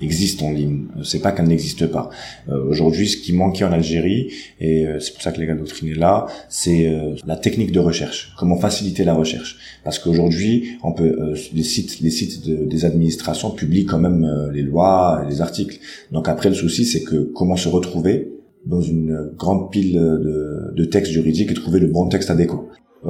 existe 0.00 0.42
en 0.42 0.52
ligne. 0.52 0.86
C'est 1.02 1.20
pas 1.20 1.32
qu'elle 1.32 1.46
n'existe 1.46 1.86
pas. 1.86 2.10
Euh, 2.48 2.68
Aujourd'hui, 2.68 3.08
ce 3.08 3.16
qui 3.16 3.32
manquait 3.32 3.64
en 3.64 3.72
Algérie, 3.72 4.32
et 4.60 4.86
euh, 4.86 5.00
c'est 5.00 5.12
pour 5.12 5.22
ça 5.22 5.32
que 5.32 5.40
les 5.40 5.46
doctrine 5.46 5.88
est 5.88 5.94
là, 5.94 6.26
c'est 6.48 6.88
euh, 6.88 7.14
la 7.26 7.36
technique 7.36 7.72
de 7.72 7.80
recherche. 7.80 8.34
Comment 8.38 8.56
faciliter 8.56 9.04
la 9.04 9.14
recherche 9.14 9.58
Parce 9.84 9.98
qu'aujourd'hui, 9.98 10.76
on 10.82 10.92
peut 10.92 11.16
euh, 11.18 11.36
les 11.54 11.62
sites, 11.62 12.00
les 12.00 12.10
sites 12.10 12.46
de, 12.46 12.64
des 12.64 12.84
administrations 12.84 13.50
publient 13.50 13.86
quand 13.86 13.98
même 13.98 14.50
les 14.52 14.62
lois, 14.62 15.24
les 15.28 15.40
articles. 15.40 15.78
Donc 16.12 16.28
après, 16.28 16.48
le 16.48 16.54
souci, 16.54 16.84
c'est 16.84 17.02
que 17.02 17.30
comment 17.34 17.56
se 17.56 17.68
retrouver 17.68 18.32
dans 18.66 18.80
une 18.80 19.30
grande 19.36 19.70
pile 19.70 19.94
de, 19.94 20.72
de 20.74 20.84
textes 20.84 21.12
juridiques 21.12 21.50
et 21.52 21.54
trouver 21.54 21.78
le 21.78 21.86
bon 21.86 22.08
texte 22.08 22.30
adéquat. 22.30 22.64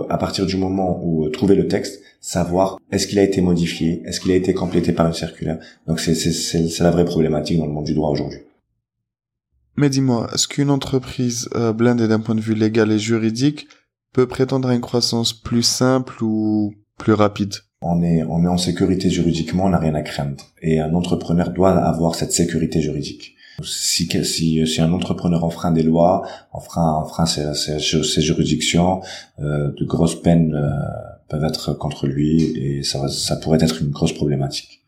À 0.09 0.19
partir 0.19 0.47
du 0.47 0.57
moment 0.57 1.01
où 1.03 1.29
trouver 1.29 1.55
le 1.55 1.69
texte, 1.69 2.03
savoir 2.21 2.79
est-ce 2.91 3.07
qu'il 3.07 3.19
a 3.19 3.23
été 3.23 3.41
modifié, 3.41 4.03
est-ce 4.05 4.21
qu'il 4.21 4.33
a 4.33 4.35
été 4.35 4.53
complété 4.53 4.93
par 4.93 5.07
une 5.07 5.13
circulaire. 5.13 5.59
Donc 5.87 6.01
c'est 6.01 6.15
c'est 6.15 6.81
la 6.81 6.91
vraie 6.91 7.05
problématique 7.05 7.59
dans 7.59 7.67
le 7.67 7.73
monde 7.73 7.87
du 7.87 7.95
droit 7.95 8.11
aujourd'hui. 8.11 8.41
Mais 9.77 9.91
dis-moi, 9.91 10.29
est-ce 10.33 10.49
qu'une 10.49 10.71
entreprise 10.71 11.49
euh, 11.55 11.73
blindée 11.73 12.09
d'un 12.09 12.21
point 12.21 12.35
de 12.35 12.41
vue 12.41 12.55
légal 12.55 12.91
et 12.91 12.99
juridique 12.99 13.69
peut 14.13 14.27
prétendre 14.27 14.69
à 14.69 14.75
une 14.75 14.81
croissance 14.81 15.35
plus 15.35 15.63
simple 15.63 16.25
ou 16.25 16.75
plus 16.99 17.13
rapide? 17.13 17.55
On 17.83 18.03
est, 18.03 18.25
on 18.25 18.43
est 18.43 18.49
en 18.49 18.57
sécurité 18.57 19.11
juridiquement, 19.11 19.65
on 19.65 19.69
n'a 19.69 19.79
rien 19.79 19.95
à 19.95 20.03
craindre. 20.03 20.45
Et 20.63 20.81
un 20.81 20.95
entrepreneur 20.95 21.51
doit 21.51 21.73
avoir 21.73 22.15
cette 22.15 22.33
sécurité 22.33 22.81
juridique. 22.81 23.36
Si, 23.63 24.07
si, 24.25 24.67
si 24.67 24.81
un 24.81 24.93
entrepreneur 24.93 25.45
enfreint 25.45 25.73
des 25.73 25.83
lois, 25.83 26.27
enfreint, 26.53 26.93
enfreint 26.93 27.27
ses, 27.27 27.55
ses, 27.55 28.21
juridictions, 28.21 29.01
euh, 29.41 29.73
de 29.79 29.85
grosses 29.85 30.21
peines 30.21 30.55
euh, 30.55 30.71
peuvent 31.29 31.45
être 31.45 31.73
contre 31.73 32.07
lui 32.07 32.43
et 32.43 32.83
ça, 32.83 33.09
ça 33.09 33.37
pourrait 33.37 33.63
être 33.63 33.81
une 33.83 33.91
grosse 33.91 34.13
problématique. 34.13 34.83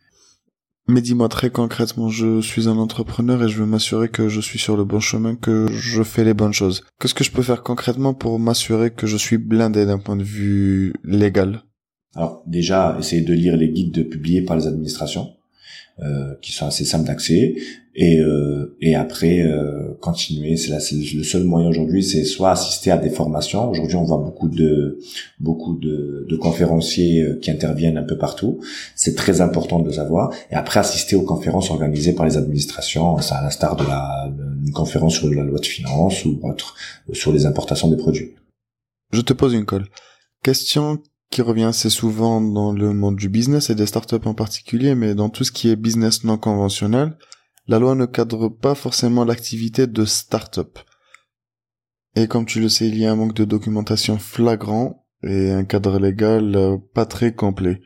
Mais 0.90 1.02
dis-moi 1.02 1.28
très 1.28 1.50
concrètement, 1.50 2.08
je 2.08 2.40
suis 2.40 2.66
un 2.66 2.78
entrepreneur 2.78 3.42
et 3.42 3.48
je 3.48 3.58
veux 3.58 3.66
m'assurer 3.66 4.08
que 4.08 4.28
je 4.28 4.40
suis 4.40 4.58
sur 4.58 4.74
le 4.74 4.84
bon 4.84 5.00
chemin, 5.00 5.36
que 5.36 5.66
je 5.70 6.02
fais 6.02 6.24
les 6.24 6.32
bonnes 6.32 6.54
choses. 6.54 6.82
Qu'est-ce 6.98 7.12
que 7.12 7.24
je 7.24 7.30
peux 7.30 7.42
faire 7.42 7.62
concrètement 7.62 8.14
pour 8.14 8.38
m'assurer 8.38 8.90
que 8.90 9.06
je 9.06 9.18
suis 9.18 9.36
blindé 9.36 9.84
d'un 9.84 9.98
point 9.98 10.16
de 10.16 10.22
vue 10.22 10.94
légal? 11.04 11.62
Alors 12.14 12.42
déjà, 12.46 12.96
essayer 12.98 13.20
de 13.20 13.34
lire 13.34 13.58
les 13.58 13.68
guides 13.68 14.08
publiés 14.08 14.40
par 14.40 14.56
les 14.56 14.66
administrations. 14.66 15.34
Euh, 16.00 16.36
qui 16.40 16.52
sont 16.52 16.64
assez 16.64 16.84
simples 16.84 17.08
d'accès. 17.08 17.56
Et 17.96 18.20
euh, 18.20 18.76
et 18.80 18.94
après 18.94 19.40
euh, 19.40 19.94
continuer 20.00 20.56
c'est 20.56 20.70
le 21.12 21.24
seul 21.24 21.42
moyen 21.42 21.68
aujourd'hui 21.68 22.04
c'est 22.04 22.22
soit 22.22 22.52
assister 22.52 22.92
à 22.92 22.98
des 22.98 23.10
formations. 23.10 23.68
Aujourd'hui 23.68 23.96
on 23.96 24.04
voit 24.04 24.18
beaucoup 24.18 24.48
de 24.48 25.00
beaucoup 25.40 25.74
de, 25.74 26.24
de 26.28 26.36
conférenciers 26.36 27.40
qui 27.42 27.50
interviennent 27.50 27.98
un 27.98 28.04
peu 28.04 28.16
partout. 28.16 28.60
C'est 28.94 29.16
très 29.16 29.40
important 29.40 29.80
de 29.80 29.90
savoir. 29.90 30.32
Et 30.52 30.54
après 30.54 30.78
assister 30.78 31.16
aux 31.16 31.22
conférences 31.22 31.72
organisées 31.72 32.12
par 32.12 32.26
les 32.26 32.36
administrations 32.36 33.16
à 33.16 33.42
l'instar 33.42 33.74
de 33.74 33.82
la 33.82 34.32
une 34.64 34.72
conférence 34.72 35.14
sur 35.14 35.28
la 35.34 35.42
loi 35.42 35.58
de 35.58 35.66
finances 35.66 36.24
ou 36.24 36.38
autre 36.44 36.76
sur 37.12 37.32
les 37.32 37.44
importations 37.44 37.88
des 37.88 37.96
produits. 37.96 38.34
Je 39.12 39.22
te 39.22 39.32
pose 39.32 39.52
une 39.52 39.64
colle. 39.64 39.88
Question 40.44 41.02
qui 41.30 41.42
revient 41.42 41.64
assez 41.64 41.90
souvent 41.90 42.40
dans 42.40 42.72
le 42.72 42.92
monde 42.94 43.16
du 43.16 43.28
business 43.28 43.70
et 43.70 43.74
des 43.74 43.86
startups 43.86 44.26
en 44.26 44.34
particulier, 44.34 44.94
mais 44.94 45.14
dans 45.14 45.28
tout 45.28 45.44
ce 45.44 45.52
qui 45.52 45.68
est 45.68 45.76
business 45.76 46.24
non 46.24 46.38
conventionnel, 46.38 47.16
la 47.66 47.78
loi 47.78 47.94
ne 47.94 48.06
cadre 48.06 48.48
pas 48.48 48.74
forcément 48.74 49.24
l'activité 49.24 49.86
de 49.86 50.04
startup. 50.04 50.78
Et 52.16 52.26
comme 52.26 52.46
tu 52.46 52.60
le 52.60 52.68
sais, 52.68 52.88
il 52.88 52.98
y 52.98 53.04
a 53.04 53.12
un 53.12 53.16
manque 53.16 53.34
de 53.34 53.44
documentation 53.44 54.18
flagrant 54.18 55.06
et 55.22 55.50
un 55.50 55.64
cadre 55.64 55.98
légal 55.98 56.56
euh, 56.56 56.78
pas 56.94 57.04
très 57.04 57.34
complet. 57.34 57.80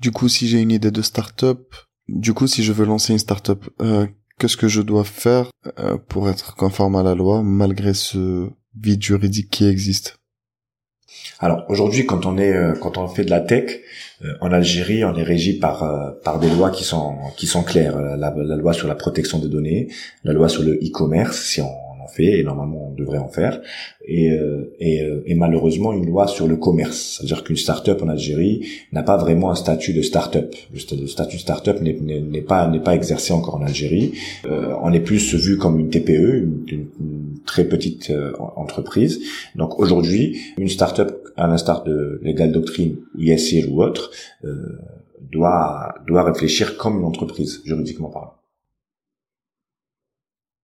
Du 0.00 0.10
coup, 0.10 0.28
si 0.28 0.48
j'ai 0.48 0.60
une 0.60 0.72
idée 0.72 0.90
de 0.90 1.02
startup, 1.02 1.74
du 2.08 2.34
coup, 2.34 2.46
si 2.46 2.62
je 2.62 2.72
veux 2.72 2.84
lancer 2.84 3.12
une 3.12 3.18
startup, 3.18 3.68
euh, 3.80 4.06
qu'est-ce 4.38 4.56
que 4.56 4.68
je 4.68 4.82
dois 4.82 5.04
faire 5.04 5.50
euh, 5.78 5.96
pour 5.96 6.28
être 6.28 6.56
conforme 6.56 6.96
à 6.96 7.02
la 7.02 7.14
loi 7.14 7.42
malgré 7.42 7.94
ce 7.94 8.50
vide 8.74 9.02
juridique 9.02 9.50
qui 9.50 9.66
existe? 9.66 10.17
Alors 11.40 11.64
aujourd'hui, 11.68 12.04
quand 12.04 12.26
on 12.26 12.36
est 12.36 12.52
euh, 12.52 12.74
quand 12.74 12.98
on 12.98 13.08
fait 13.08 13.24
de 13.24 13.30
la 13.30 13.40
tech 13.40 13.80
euh, 14.24 14.34
en 14.40 14.52
Algérie, 14.52 15.04
on 15.04 15.14
est 15.14 15.22
régi 15.22 15.58
par 15.58 15.82
euh, 15.82 16.10
par 16.24 16.38
des 16.38 16.50
lois 16.50 16.70
qui 16.70 16.84
sont 16.84 17.16
qui 17.36 17.46
sont 17.46 17.62
claires. 17.62 17.98
La, 17.98 18.34
la, 18.36 18.56
loi 18.56 18.72
sur 18.72 18.88
la 18.88 18.94
protection 18.94 19.38
des 19.38 19.48
données, 19.48 19.88
la 20.24 20.32
loi 20.32 20.48
sur 20.48 20.62
le 20.62 20.74
e-commerce, 20.74 21.40
si 21.40 21.60
on 21.60 21.87
fait 22.08 22.38
et 22.38 22.42
normalement 22.42 22.88
on 22.90 22.94
devrait 22.94 23.18
en 23.18 23.28
faire. 23.28 23.60
Et, 24.04 24.30
euh, 24.30 24.74
et, 24.80 25.02
euh, 25.02 25.22
et 25.26 25.34
malheureusement 25.34 25.92
une 25.92 26.06
loi 26.06 26.26
sur 26.26 26.48
le 26.48 26.56
commerce 26.56 27.18
c'est-à-dire 27.18 27.44
qu'une 27.44 27.56
start-up 27.56 28.02
en 28.02 28.08
Algérie 28.08 28.66
n'a 28.92 29.02
pas 29.02 29.16
vraiment 29.16 29.50
un 29.50 29.54
statut 29.54 29.92
de 29.92 30.02
start-up. 30.02 30.54
Le 30.72 31.06
statut 31.06 31.36
de 31.36 31.40
start-up 31.40 31.80
n'est 31.80 32.42
pas 32.42 32.66
n'est 32.68 32.82
pas 32.82 32.94
exercé 32.94 33.32
encore 33.32 33.56
en 33.56 33.62
Algérie. 33.62 34.12
Euh, 34.46 34.74
on 34.82 34.92
est 34.92 35.00
plus 35.00 35.34
vu 35.34 35.58
comme 35.58 35.78
une 35.78 35.90
TPE 35.90 36.38
une, 36.38 36.64
une, 36.72 36.88
très 37.46 37.64
petite 37.64 38.12
entreprise. 38.56 39.20
Donc 39.54 39.78
aujourd'hui 39.78 40.38
une 40.58 40.68
start-up 40.68 41.28
à 41.36 41.46
l'instar 41.46 41.84
de 41.84 42.20
Legal 42.22 42.52
Doctrine 42.52 42.96
ISIL 43.16 43.68
ou 43.70 43.82
autre 43.82 44.10
doit 45.30 45.94
doit 46.06 46.24
réfléchir 46.24 46.76
comme 46.76 46.98
une 46.98 47.04
entreprise 47.04 47.62
juridiquement 47.64 48.08
parlant 48.08 48.37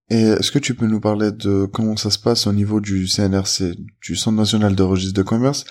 et 0.09 0.21
est-ce 0.21 0.51
que 0.51 0.59
tu 0.59 0.75
peux 0.75 0.87
nous 0.87 0.99
parler 0.99 1.31
de 1.31 1.65
comment 1.65 1.97
ça 1.97 2.11
se 2.11 2.19
passe 2.19 2.47
au 2.47 2.53
niveau 2.53 2.79
du 2.79 3.07
CNRC, 3.07 3.75
du 4.01 4.15
Centre 4.15 4.37
national 4.37 4.75
de 4.75 4.83
registre 4.83 5.15
de 5.15 5.23
commerce, 5.23 5.65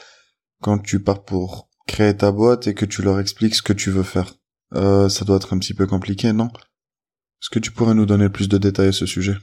quand 0.61 0.79
tu 0.79 1.00
pars 1.00 1.25
pour 1.25 1.69
créer 1.87 2.17
ta 2.17 2.33
boîte 2.33 2.67
et 2.67 2.75
que 2.75 2.85
tu 2.85 3.03
leur 3.03 3.21
expliques 3.21 3.55
ce 3.55 3.62
que 3.62 3.73
tu 3.73 3.91
veux 3.91 4.03
faire? 4.03 4.35
Euh, 4.75 5.09
ça 5.09 5.25
doit 5.25 5.37
être 5.37 5.55
un 5.55 5.59
petit 5.59 5.75
peu 5.75 5.87
compliqué, 5.87 6.33
non? 6.33 6.49
Est-ce 6.49 7.50
que 7.50 7.59
tu 7.59 7.71
pourrais 7.71 7.95
nous 7.95 8.07
donner 8.07 8.29
plus 8.29 8.49
de 8.49 8.59
détails 8.59 8.88
à 8.88 8.93
ce 8.93 9.07
sujet? 9.07 9.37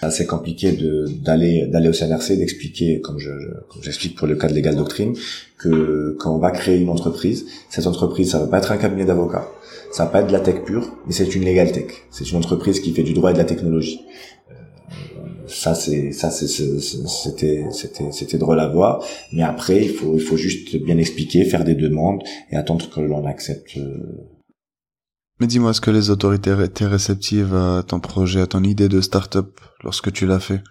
Assez 0.00 0.26
compliqué 0.26 0.72
de 0.72 1.06
d'aller 1.22 1.66
d'aller 1.66 1.88
au 1.88 1.92
CNRC 1.92 2.36
d'expliquer 2.36 3.00
comme 3.00 3.18
je, 3.18 3.30
j'explique 3.82 4.16
pour 4.16 4.26
le 4.26 4.36
cas 4.36 4.48
de 4.48 4.54
Legal 4.54 4.76
Doctrine 4.76 5.14
que 5.58 6.16
quand 6.18 6.34
on 6.34 6.38
va 6.38 6.50
créer 6.50 6.78
une 6.78 6.90
entreprise 6.90 7.46
cette 7.70 7.86
entreprise 7.86 8.30
ça 8.30 8.38
va 8.38 8.46
pas 8.46 8.58
être 8.58 8.72
un 8.72 8.76
cabinet 8.76 9.04
d'avocats. 9.04 9.48
Ça 9.92 10.04
va 10.04 10.10
pas 10.10 10.20
être 10.20 10.26
de 10.26 10.32
la 10.32 10.40
tech 10.40 10.64
pure 10.64 10.96
mais 11.06 11.12
c'est 11.12 11.34
une 11.34 11.44
legal 11.44 11.72
tech. 11.72 11.86
C'est 12.10 12.30
une 12.30 12.36
entreprise 12.36 12.80
qui 12.80 12.92
fait 12.92 13.02
du 13.02 13.14
droit 13.14 13.30
et 13.30 13.32
de 13.32 13.38
la 13.38 13.44
technologie. 13.44 14.00
Euh, 14.50 14.54
ça 15.46 15.74
c'est 15.74 16.12
ça 16.12 16.30
c'est 16.30 16.48
c'était 16.48 17.64
c'était 17.70 18.12
c'était 18.12 18.38
drôle 18.38 18.60
à 18.60 18.68
voir. 18.68 19.02
Mais 19.32 19.42
après 19.42 19.82
il 19.82 19.90
faut 19.90 20.14
il 20.14 20.20
faut 20.20 20.36
juste 20.36 20.76
bien 20.76 20.98
expliquer 20.98 21.44
faire 21.44 21.64
des 21.64 21.74
demandes 21.74 22.22
et 22.50 22.56
attendre 22.56 22.90
que 22.90 23.00
l'on 23.00 23.24
accepte 23.26 23.78
euh, 23.78 24.35
mais 25.40 25.46
dis-moi, 25.46 25.70
est-ce 25.70 25.80
que 25.80 25.90
les 25.90 26.10
autorités 26.10 26.54
étaient 26.64 26.86
réceptives 26.86 27.54
à 27.54 27.82
ton 27.86 28.00
projet, 28.00 28.40
à 28.40 28.46
ton 28.46 28.62
idée 28.62 28.88
de 28.88 29.00
start-up 29.00 29.60
lorsque 29.84 30.12
tu 30.12 30.26
l'as 30.26 30.40
fait? 30.40 30.62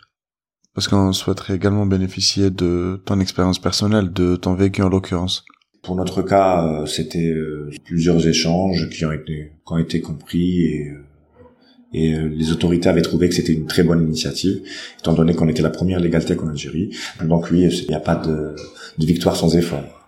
Parce 0.74 0.88
qu'on 0.88 1.13
souhaiterait 1.13 1.55
également 1.55 1.86
bénéficier 1.86 2.50
de 2.50 3.01
ton 3.05 3.19
expérience 3.19 3.60
personnelle, 3.60 4.12
de 4.12 4.36
ton 4.36 4.55
vécu 4.55 4.81
en 4.81 4.89
l'occurrence. 4.89 5.45
Pour 5.84 5.95
notre 5.95 6.24
cas, 6.24 6.65
euh, 6.65 6.86
c'était 6.88 7.29
euh, 7.29 7.69
plusieurs 7.86 8.27
échanges 8.27 8.89
qui 8.89 9.05
ont 9.05 9.12
été, 9.12 9.51
qui 9.65 9.74
ont 9.74 9.77
été 9.77 10.01
compris 10.01 10.65
et, 10.65 10.89
euh, 10.89 11.03
et 11.93 12.17
les 12.27 12.51
autorités 12.51 12.89
avaient 12.89 13.03
trouvé 13.03 13.29
que 13.29 13.36
c'était 13.36 13.53
une 13.53 13.67
très 13.67 13.84
bonne 13.84 14.03
initiative, 14.03 14.62
étant 15.00 15.13
donné 15.13 15.34
qu'on 15.34 15.48
était 15.48 15.62
la 15.62 15.69
première 15.69 16.00
légalité 16.00 16.38
en 16.38 16.48
Algérie. 16.48 16.89
Donc 17.24 17.51
oui, 17.51 17.69
il 17.72 17.88
n'y 17.88 17.95
a 17.95 18.00
pas 18.01 18.15
de, 18.15 18.55
de 18.98 19.05
victoire 19.05 19.36
sans 19.36 19.55
effort. 19.55 20.05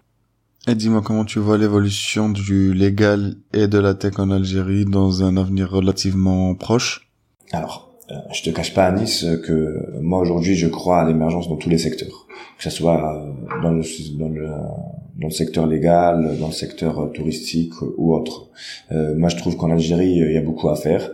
Et 0.70 0.76
dis-moi 0.76 1.02
comment 1.02 1.24
tu 1.24 1.40
vois 1.40 1.58
l'évolution 1.58 2.28
du 2.28 2.74
légal 2.74 3.36
et 3.54 3.70
de 3.70 3.78
la 3.78 3.94
tech 3.94 4.20
en 4.20 4.30
Algérie 4.30 4.84
dans 4.84 5.24
un 5.24 5.38
avenir 5.38 5.72
relativement 5.72 6.56
proche? 6.56 7.10
Alors, 7.54 7.94
euh, 8.12 8.16
je 8.34 8.44
te 8.44 8.50
cache 8.50 8.74
pas, 8.74 8.92
Nice, 8.92 9.26
que 9.46 9.98
moi 10.02 10.20
aujourd'hui, 10.20 10.56
je 10.56 10.68
crois 10.68 11.00
à 11.00 11.08
l'émergence 11.08 11.48
dans 11.48 11.56
tous 11.56 11.70
les 11.70 11.78
secteurs, 11.78 12.28
que 12.58 12.64
ce 12.66 12.70
soit 12.70 13.16
euh, 13.16 13.62
dans 13.64 13.72
le, 13.72 13.82
dans 14.20 14.28
le, 14.28 14.48
dans 15.18 15.28
le 15.28 15.34
secteur 15.34 15.68
légal, 15.68 16.38
dans 16.38 16.48
le 16.48 16.54
secteur 16.54 17.00
euh, 17.00 17.08
touristique 17.14 17.82
ou 17.98 18.14
autre. 18.14 18.50
Moi, 18.92 19.30
je 19.30 19.38
trouve 19.38 19.56
qu'en 19.56 19.72
Algérie, 19.72 20.16
il 20.16 20.34
y 20.34 20.38
a 20.38 20.42
beaucoup 20.42 20.68
à 20.68 20.76
faire. 20.76 21.12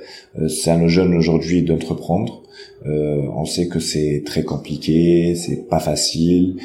c'est 0.48 0.72
à 0.72 0.78
nos 0.78 0.88
jeunes 0.88 1.14
aujourd'hui 1.14 1.62
d'entreprendre. 1.62 2.42
On 2.86 3.46
sait 3.46 3.68
que 3.68 3.80
c'est 3.80 4.24
très 4.26 4.44
compliqué, 4.44 5.36
c'est 5.36 5.68
pas 5.68 5.80
facile, 5.80 6.58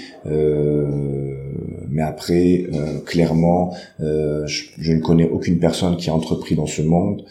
mais 1.90 2.02
après, 2.02 2.66
euh, 2.72 3.00
clairement, 3.04 3.74
je, 3.98 4.64
je, 4.78 4.92
ne 4.92 5.00
connais 5.00 5.28
aucune 5.28 5.58
personne 5.58 5.96
qui 5.96 6.10
a 6.10 6.14
entrepris 6.14 6.54
dans 6.54 6.66
ce 6.66 6.82
monde 6.82 7.24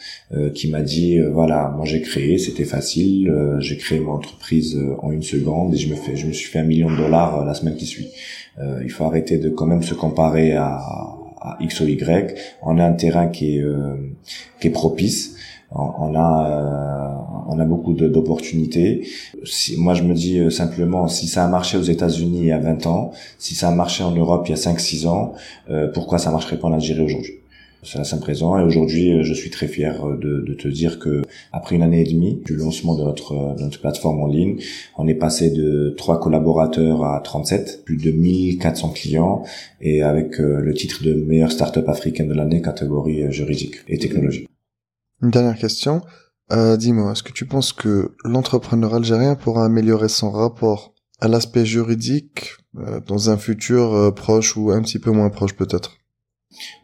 qui 0.53 0.69
m'a 0.69 0.81
dit 0.81 1.19
voilà, 1.19 1.73
moi 1.75 1.85
j'ai 1.85 2.01
créé, 2.01 2.37
c'était 2.37 2.65
facile, 2.65 3.33
j'ai 3.59 3.77
créé 3.77 3.99
mon 3.99 4.13
entreprise 4.13 4.77
en 4.99 5.11
une 5.11 5.23
seconde 5.23 5.73
et 5.73 5.77
je 5.77 5.89
me 5.89 5.95
fais, 5.95 6.15
je 6.15 6.27
me 6.27 6.33
suis 6.33 6.49
fait 6.49 6.59
un 6.59 6.63
million 6.63 6.91
de 6.91 6.97
dollars 6.97 7.45
la 7.45 7.53
semaine 7.53 7.75
qui 7.75 7.85
suit. 7.85 8.09
il 8.83 8.89
faut 8.89 9.05
arrêter 9.05 9.37
de 9.37 9.49
quand 9.49 9.65
même 9.65 9.83
se 9.83 9.93
comparer 9.93 10.53
à, 10.53 10.79
à 11.41 11.57
X 11.61 11.79
ou 11.81 11.87
Y. 11.87 12.35
On 12.61 12.77
a 12.79 12.85
un 12.85 12.93
terrain 12.93 13.27
qui 13.27 13.57
est 13.57 13.65
qui 14.59 14.67
est 14.67 14.71
propice 14.71 15.37
on 15.71 16.15
a 16.15 16.49
euh, 16.49 17.06
on 17.47 17.59
a 17.59 17.65
beaucoup 17.65 17.93
d'opportunités. 17.93 19.07
Moi 19.77 19.93
je 19.93 20.03
me 20.03 20.13
dis 20.13 20.39
euh, 20.39 20.49
simplement 20.49 21.07
si 21.07 21.27
ça 21.27 21.45
a 21.45 21.47
marché 21.47 21.77
aux 21.77 21.83
États-Unis 21.83 22.39
il 22.41 22.47
y 22.47 22.51
a 22.51 22.59
20 22.59 22.87
ans, 22.87 23.11
si 23.39 23.55
ça 23.55 23.69
a 23.69 23.71
marché 23.71 24.03
en 24.03 24.11
Europe 24.11 24.43
il 24.47 24.51
y 24.51 24.53
a 24.53 24.57
5 24.57 24.79
6 24.79 25.07
ans, 25.07 25.33
euh, 25.69 25.87
pourquoi 25.91 26.17
ça 26.17 26.31
marcherait 26.31 26.59
pas 26.59 26.67
en 26.67 26.73
Algérie 26.73 27.03
aujourd'hui? 27.03 27.35
C'est 27.83 28.03
simple 28.03 28.25
raison 28.25 28.57
et 28.57 28.63
aujourd'hui 28.63 29.23
je 29.23 29.33
suis 29.33 29.49
très 29.49 29.67
fier 29.67 30.03
de, 30.19 30.53
te 30.55 30.67
dire 30.67 30.99
que 30.99 31.21
après 31.53 31.75
une 31.75 31.83
année 31.83 32.01
et 32.01 32.11
demie 32.11 32.41
du 32.43 32.55
lancement 32.55 32.95
de 32.95 33.03
notre, 33.03 33.55
de 33.55 33.61
notre 33.61 33.79
plateforme 33.79 34.19
en 34.19 34.27
ligne, 34.27 34.57
on 34.97 35.07
est 35.07 35.13
passé 35.13 35.51
de 35.51 35.93
3 35.95 36.19
collaborateurs 36.19 37.05
à 37.05 37.21
37, 37.21 37.83
plus 37.85 37.97
de 37.97 38.11
1400 38.11 38.89
clients 38.89 39.43
et 39.79 40.01
avec 40.01 40.39
le 40.39 40.73
titre 40.73 41.03
de 41.03 41.13
meilleure 41.13 41.51
start-up 41.51 41.87
africaine 41.87 42.27
de 42.27 42.33
l'année 42.33 42.63
catégorie 42.63 43.31
juridique 43.31 43.75
et 43.87 43.99
technologique. 43.99 44.49
Une 45.21 45.29
dernière 45.29 45.57
question. 45.57 46.01
Euh, 46.51 46.77
dis-moi, 46.77 47.11
est-ce 47.11 47.23
que 47.23 47.33
tu 47.33 47.45
penses 47.45 47.73
que 47.73 48.15
l'entrepreneur 48.23 48.93
algérien 48.93 49.35
pourra 49.35 49.65
améliorer 49.65 50.07
son 50.07 50.31
rapport 50.31 50.93
à 51.19 51.27
l'aspect 51.27 51.65
juridique 51.65 52.51
euh, 52.77 53.01
dans 53.05 53.29
un 53.29 53.37
futur 53.37 53.93
euh, 53.93 54.11
proche 54.11 54.55
ou 54.55 54.71
un 54.71 54.81
petit 54.81 54.99
peu 54.99 55.11
moins 55.11 55.29
proche 55.29 55.55
peut-être? 55.55 55.97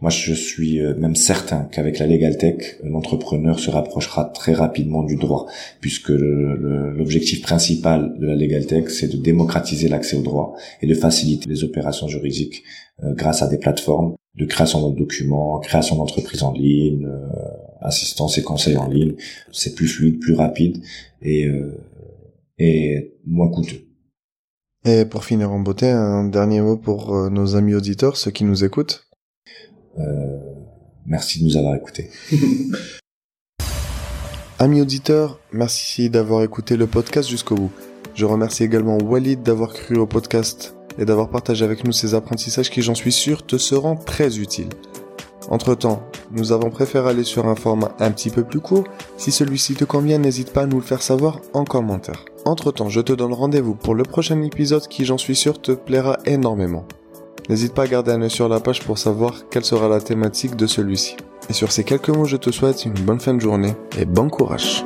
Moi, 0.01 0.11
je 0.11 0.33
suis 0.33 0.79
même 0.99 1.15
certain 1.15 1.63
qu'avec 1.63 1.97
la 1.97 2.05
Legal 2.05 2.37
Tech, 2.37 2.77
l'entrepreneur 2.83 3.57
se 3.57 3.71
rapprochera 3.71 4.25
très 4.25 4.53
rapidement 4.53 5.03
du 5.03 5.15
droit, 5.15 5.47
puisque 5.81 6.11
l'objectif 6.11 7.41
principal 7.41 8.13
de 8.19 8.27
la 8.27 8.35
Legal 8.35 8.67
Tech, 8.67 8.89
c'est 8.89 9.07
de 9.07 9.17
démocratiser 9.17 9.87
l'accès 9.87 10.15
au 10.15 10.21
droit 10.21 10.53
et 10.81 10.87
de 10.87 10.93
faciliter 10.93 11.49
les 11.49 11.63
opérations 11.63 12.07
juridiques 12.07 12.63
grâce 13.01 13.41
à 13.41 13.47
des 13.47 13.57
plateformes 13.57 14.13
de 14.35 14.45
création 14.45 14.89
de 14.89 14.97
documents, 14.97 15.59
création 15.59 15.95
d'entreprises 15.95 16.43
en 16.43 16.51
ligne, 16.51 17.07
assistance 17.83 18.37
et 18.37 18.43
conseils 18.43 18.77
en 18.77 18.87
ligne. 18.87 19.13
C'est 19.51 19.75
plus 19.75 19.87
fluide, 19.87 20.19
plus 20.19 20.33
rapide 20.33 20.83
et, 21.21 21.45
euh, 21.45 21.77
et 22.57 23.13
moins 23.25 23.49
coûteux. 23.49 23.87
Et 24.85 25.05
pour 25.05 25.23
finir 25.23 25.51
en 25.51 25.59
beauté, 25.59 25.89
un 25.89 26.25
dernier 26.25 26.61
mot 26.61 26.77
pour 26.77 27.15
euh, 27.15 27.29
nos 27.29 27.55
amis 27.55 27.73
auditeurs, 27.73 28.17
ceux 28.17 28.31
qui 28.31 28.43
nous 28.43 28.63
écoutent. 28.63 29.07
Euh, 29.97 30.39
merci 31.05 31.39
de 31.39 31.45
nous 31.45 31.57
avoir 31.57 31.75
écoutés. 31.75 32.09
amis 34.59 34.81
auditeurs, 34.81 35.39
merci 35.51 36.09
d'avoir 36.09 36.43
écouté 36.43 36.75
le 36.75 36.87
podcast 36.87 37.29
jusqu'au 37.29 37.55
bout. 37.55 37.71
Je 38.15 38.25
remercie 38.25 38.63
également 38.63 38.97
Walid 38.97 39.41
d'avoir 39.41 39.73
cru 39.73 39.97
au 39.97 40.05
podcast 40.05 40.75
et 40.97 41.05
d'avoir 41.05 41.29
partagé 41.29 41.65
avec 41.65 41.83
nous 41.83 41.91
ces 41.91 42.15
apprentissages 42.15 42.69
qui, 42.69 42.81
j'en 42.81 42.95
suis 42.95 43.11
sûr, 43.11 43.45
te 43.45 43.57
seront 43.57 43.95
très 43.95 44.37
utiles. 44.37 44.69
Entre-temps, 45.49 46.03
nous 46.31 46.51
avons 46.51 46.69
préféré 46.69 47.09
aller 47.09 47.23
sur 47.23 47.47
un 47.47 47.55
format 47.55 47.91
un 47.99 48.11
petit 48.11 48.29
peu 48.29 48.43
plus 48.43 48.59
court. 48.59 48.85
Si 49.17 49.31
celui-ci 49.31 49.75
te 49.75 49.83
convient, 49.83 50.17
n'hésite 50.17 50.53
pas 50.53 50.61
à 50.61 50.65
nous 50.65 50.77
le 50.77 50.83
faire 50.83 51.01
savoir 51.01 51.39
en 51.53 51.65
commentaire. 51.65 52.25
Entre-temps, 52.45 52.89
je 52.89 53.01
te 53.01 53.13
donne 53.13 53.33
rendez-vous 53.33 53.75
pour 53.75 53.95
le 53.95 54.03
prochain 54.03 54.41
épisode 54.41 54.87
qui, 54.87 55.05
j'en 55.05 55.17
suis 55.17 55.35
sûr, 55.35 55.61
te 55.61 55.71
plaira 55.71 56.17
énormément. 56.25 56.85
N'hésite 57.49 57.73
pas 57.73 57.83
à 57.83 57.87
garder 57.87 58.11
un 58.11 58.21
œil 58.21 58.29
sur 58.29 58.47
la 58.47 58.61
page 58.61 58.83
pour 58.83 58.97
savoir 58.97 59.49
quelle 59.49 59.65
sera 59.65 59.89
la 59.89 59.99
thématique 59.99 60.55
de 60.55 60.65
celui-ci. 60.65 61.17
Et 61.49 61.53
sur 61.53 61.71
ces 61.71 61.83
quelques 61.83 62.09
mots, 62.09 62.25
je 62.25 62.37
te 62.37 62.51
souhaite 62.51 62.85
une 62.85 62.93
bonne 62.93 63.19
fin 63.19 63.33
de 63.33 63.41
journée 63.41 63.73
et 63.97 64.05
bon 64.05 64.29
courage. 64.29 64.83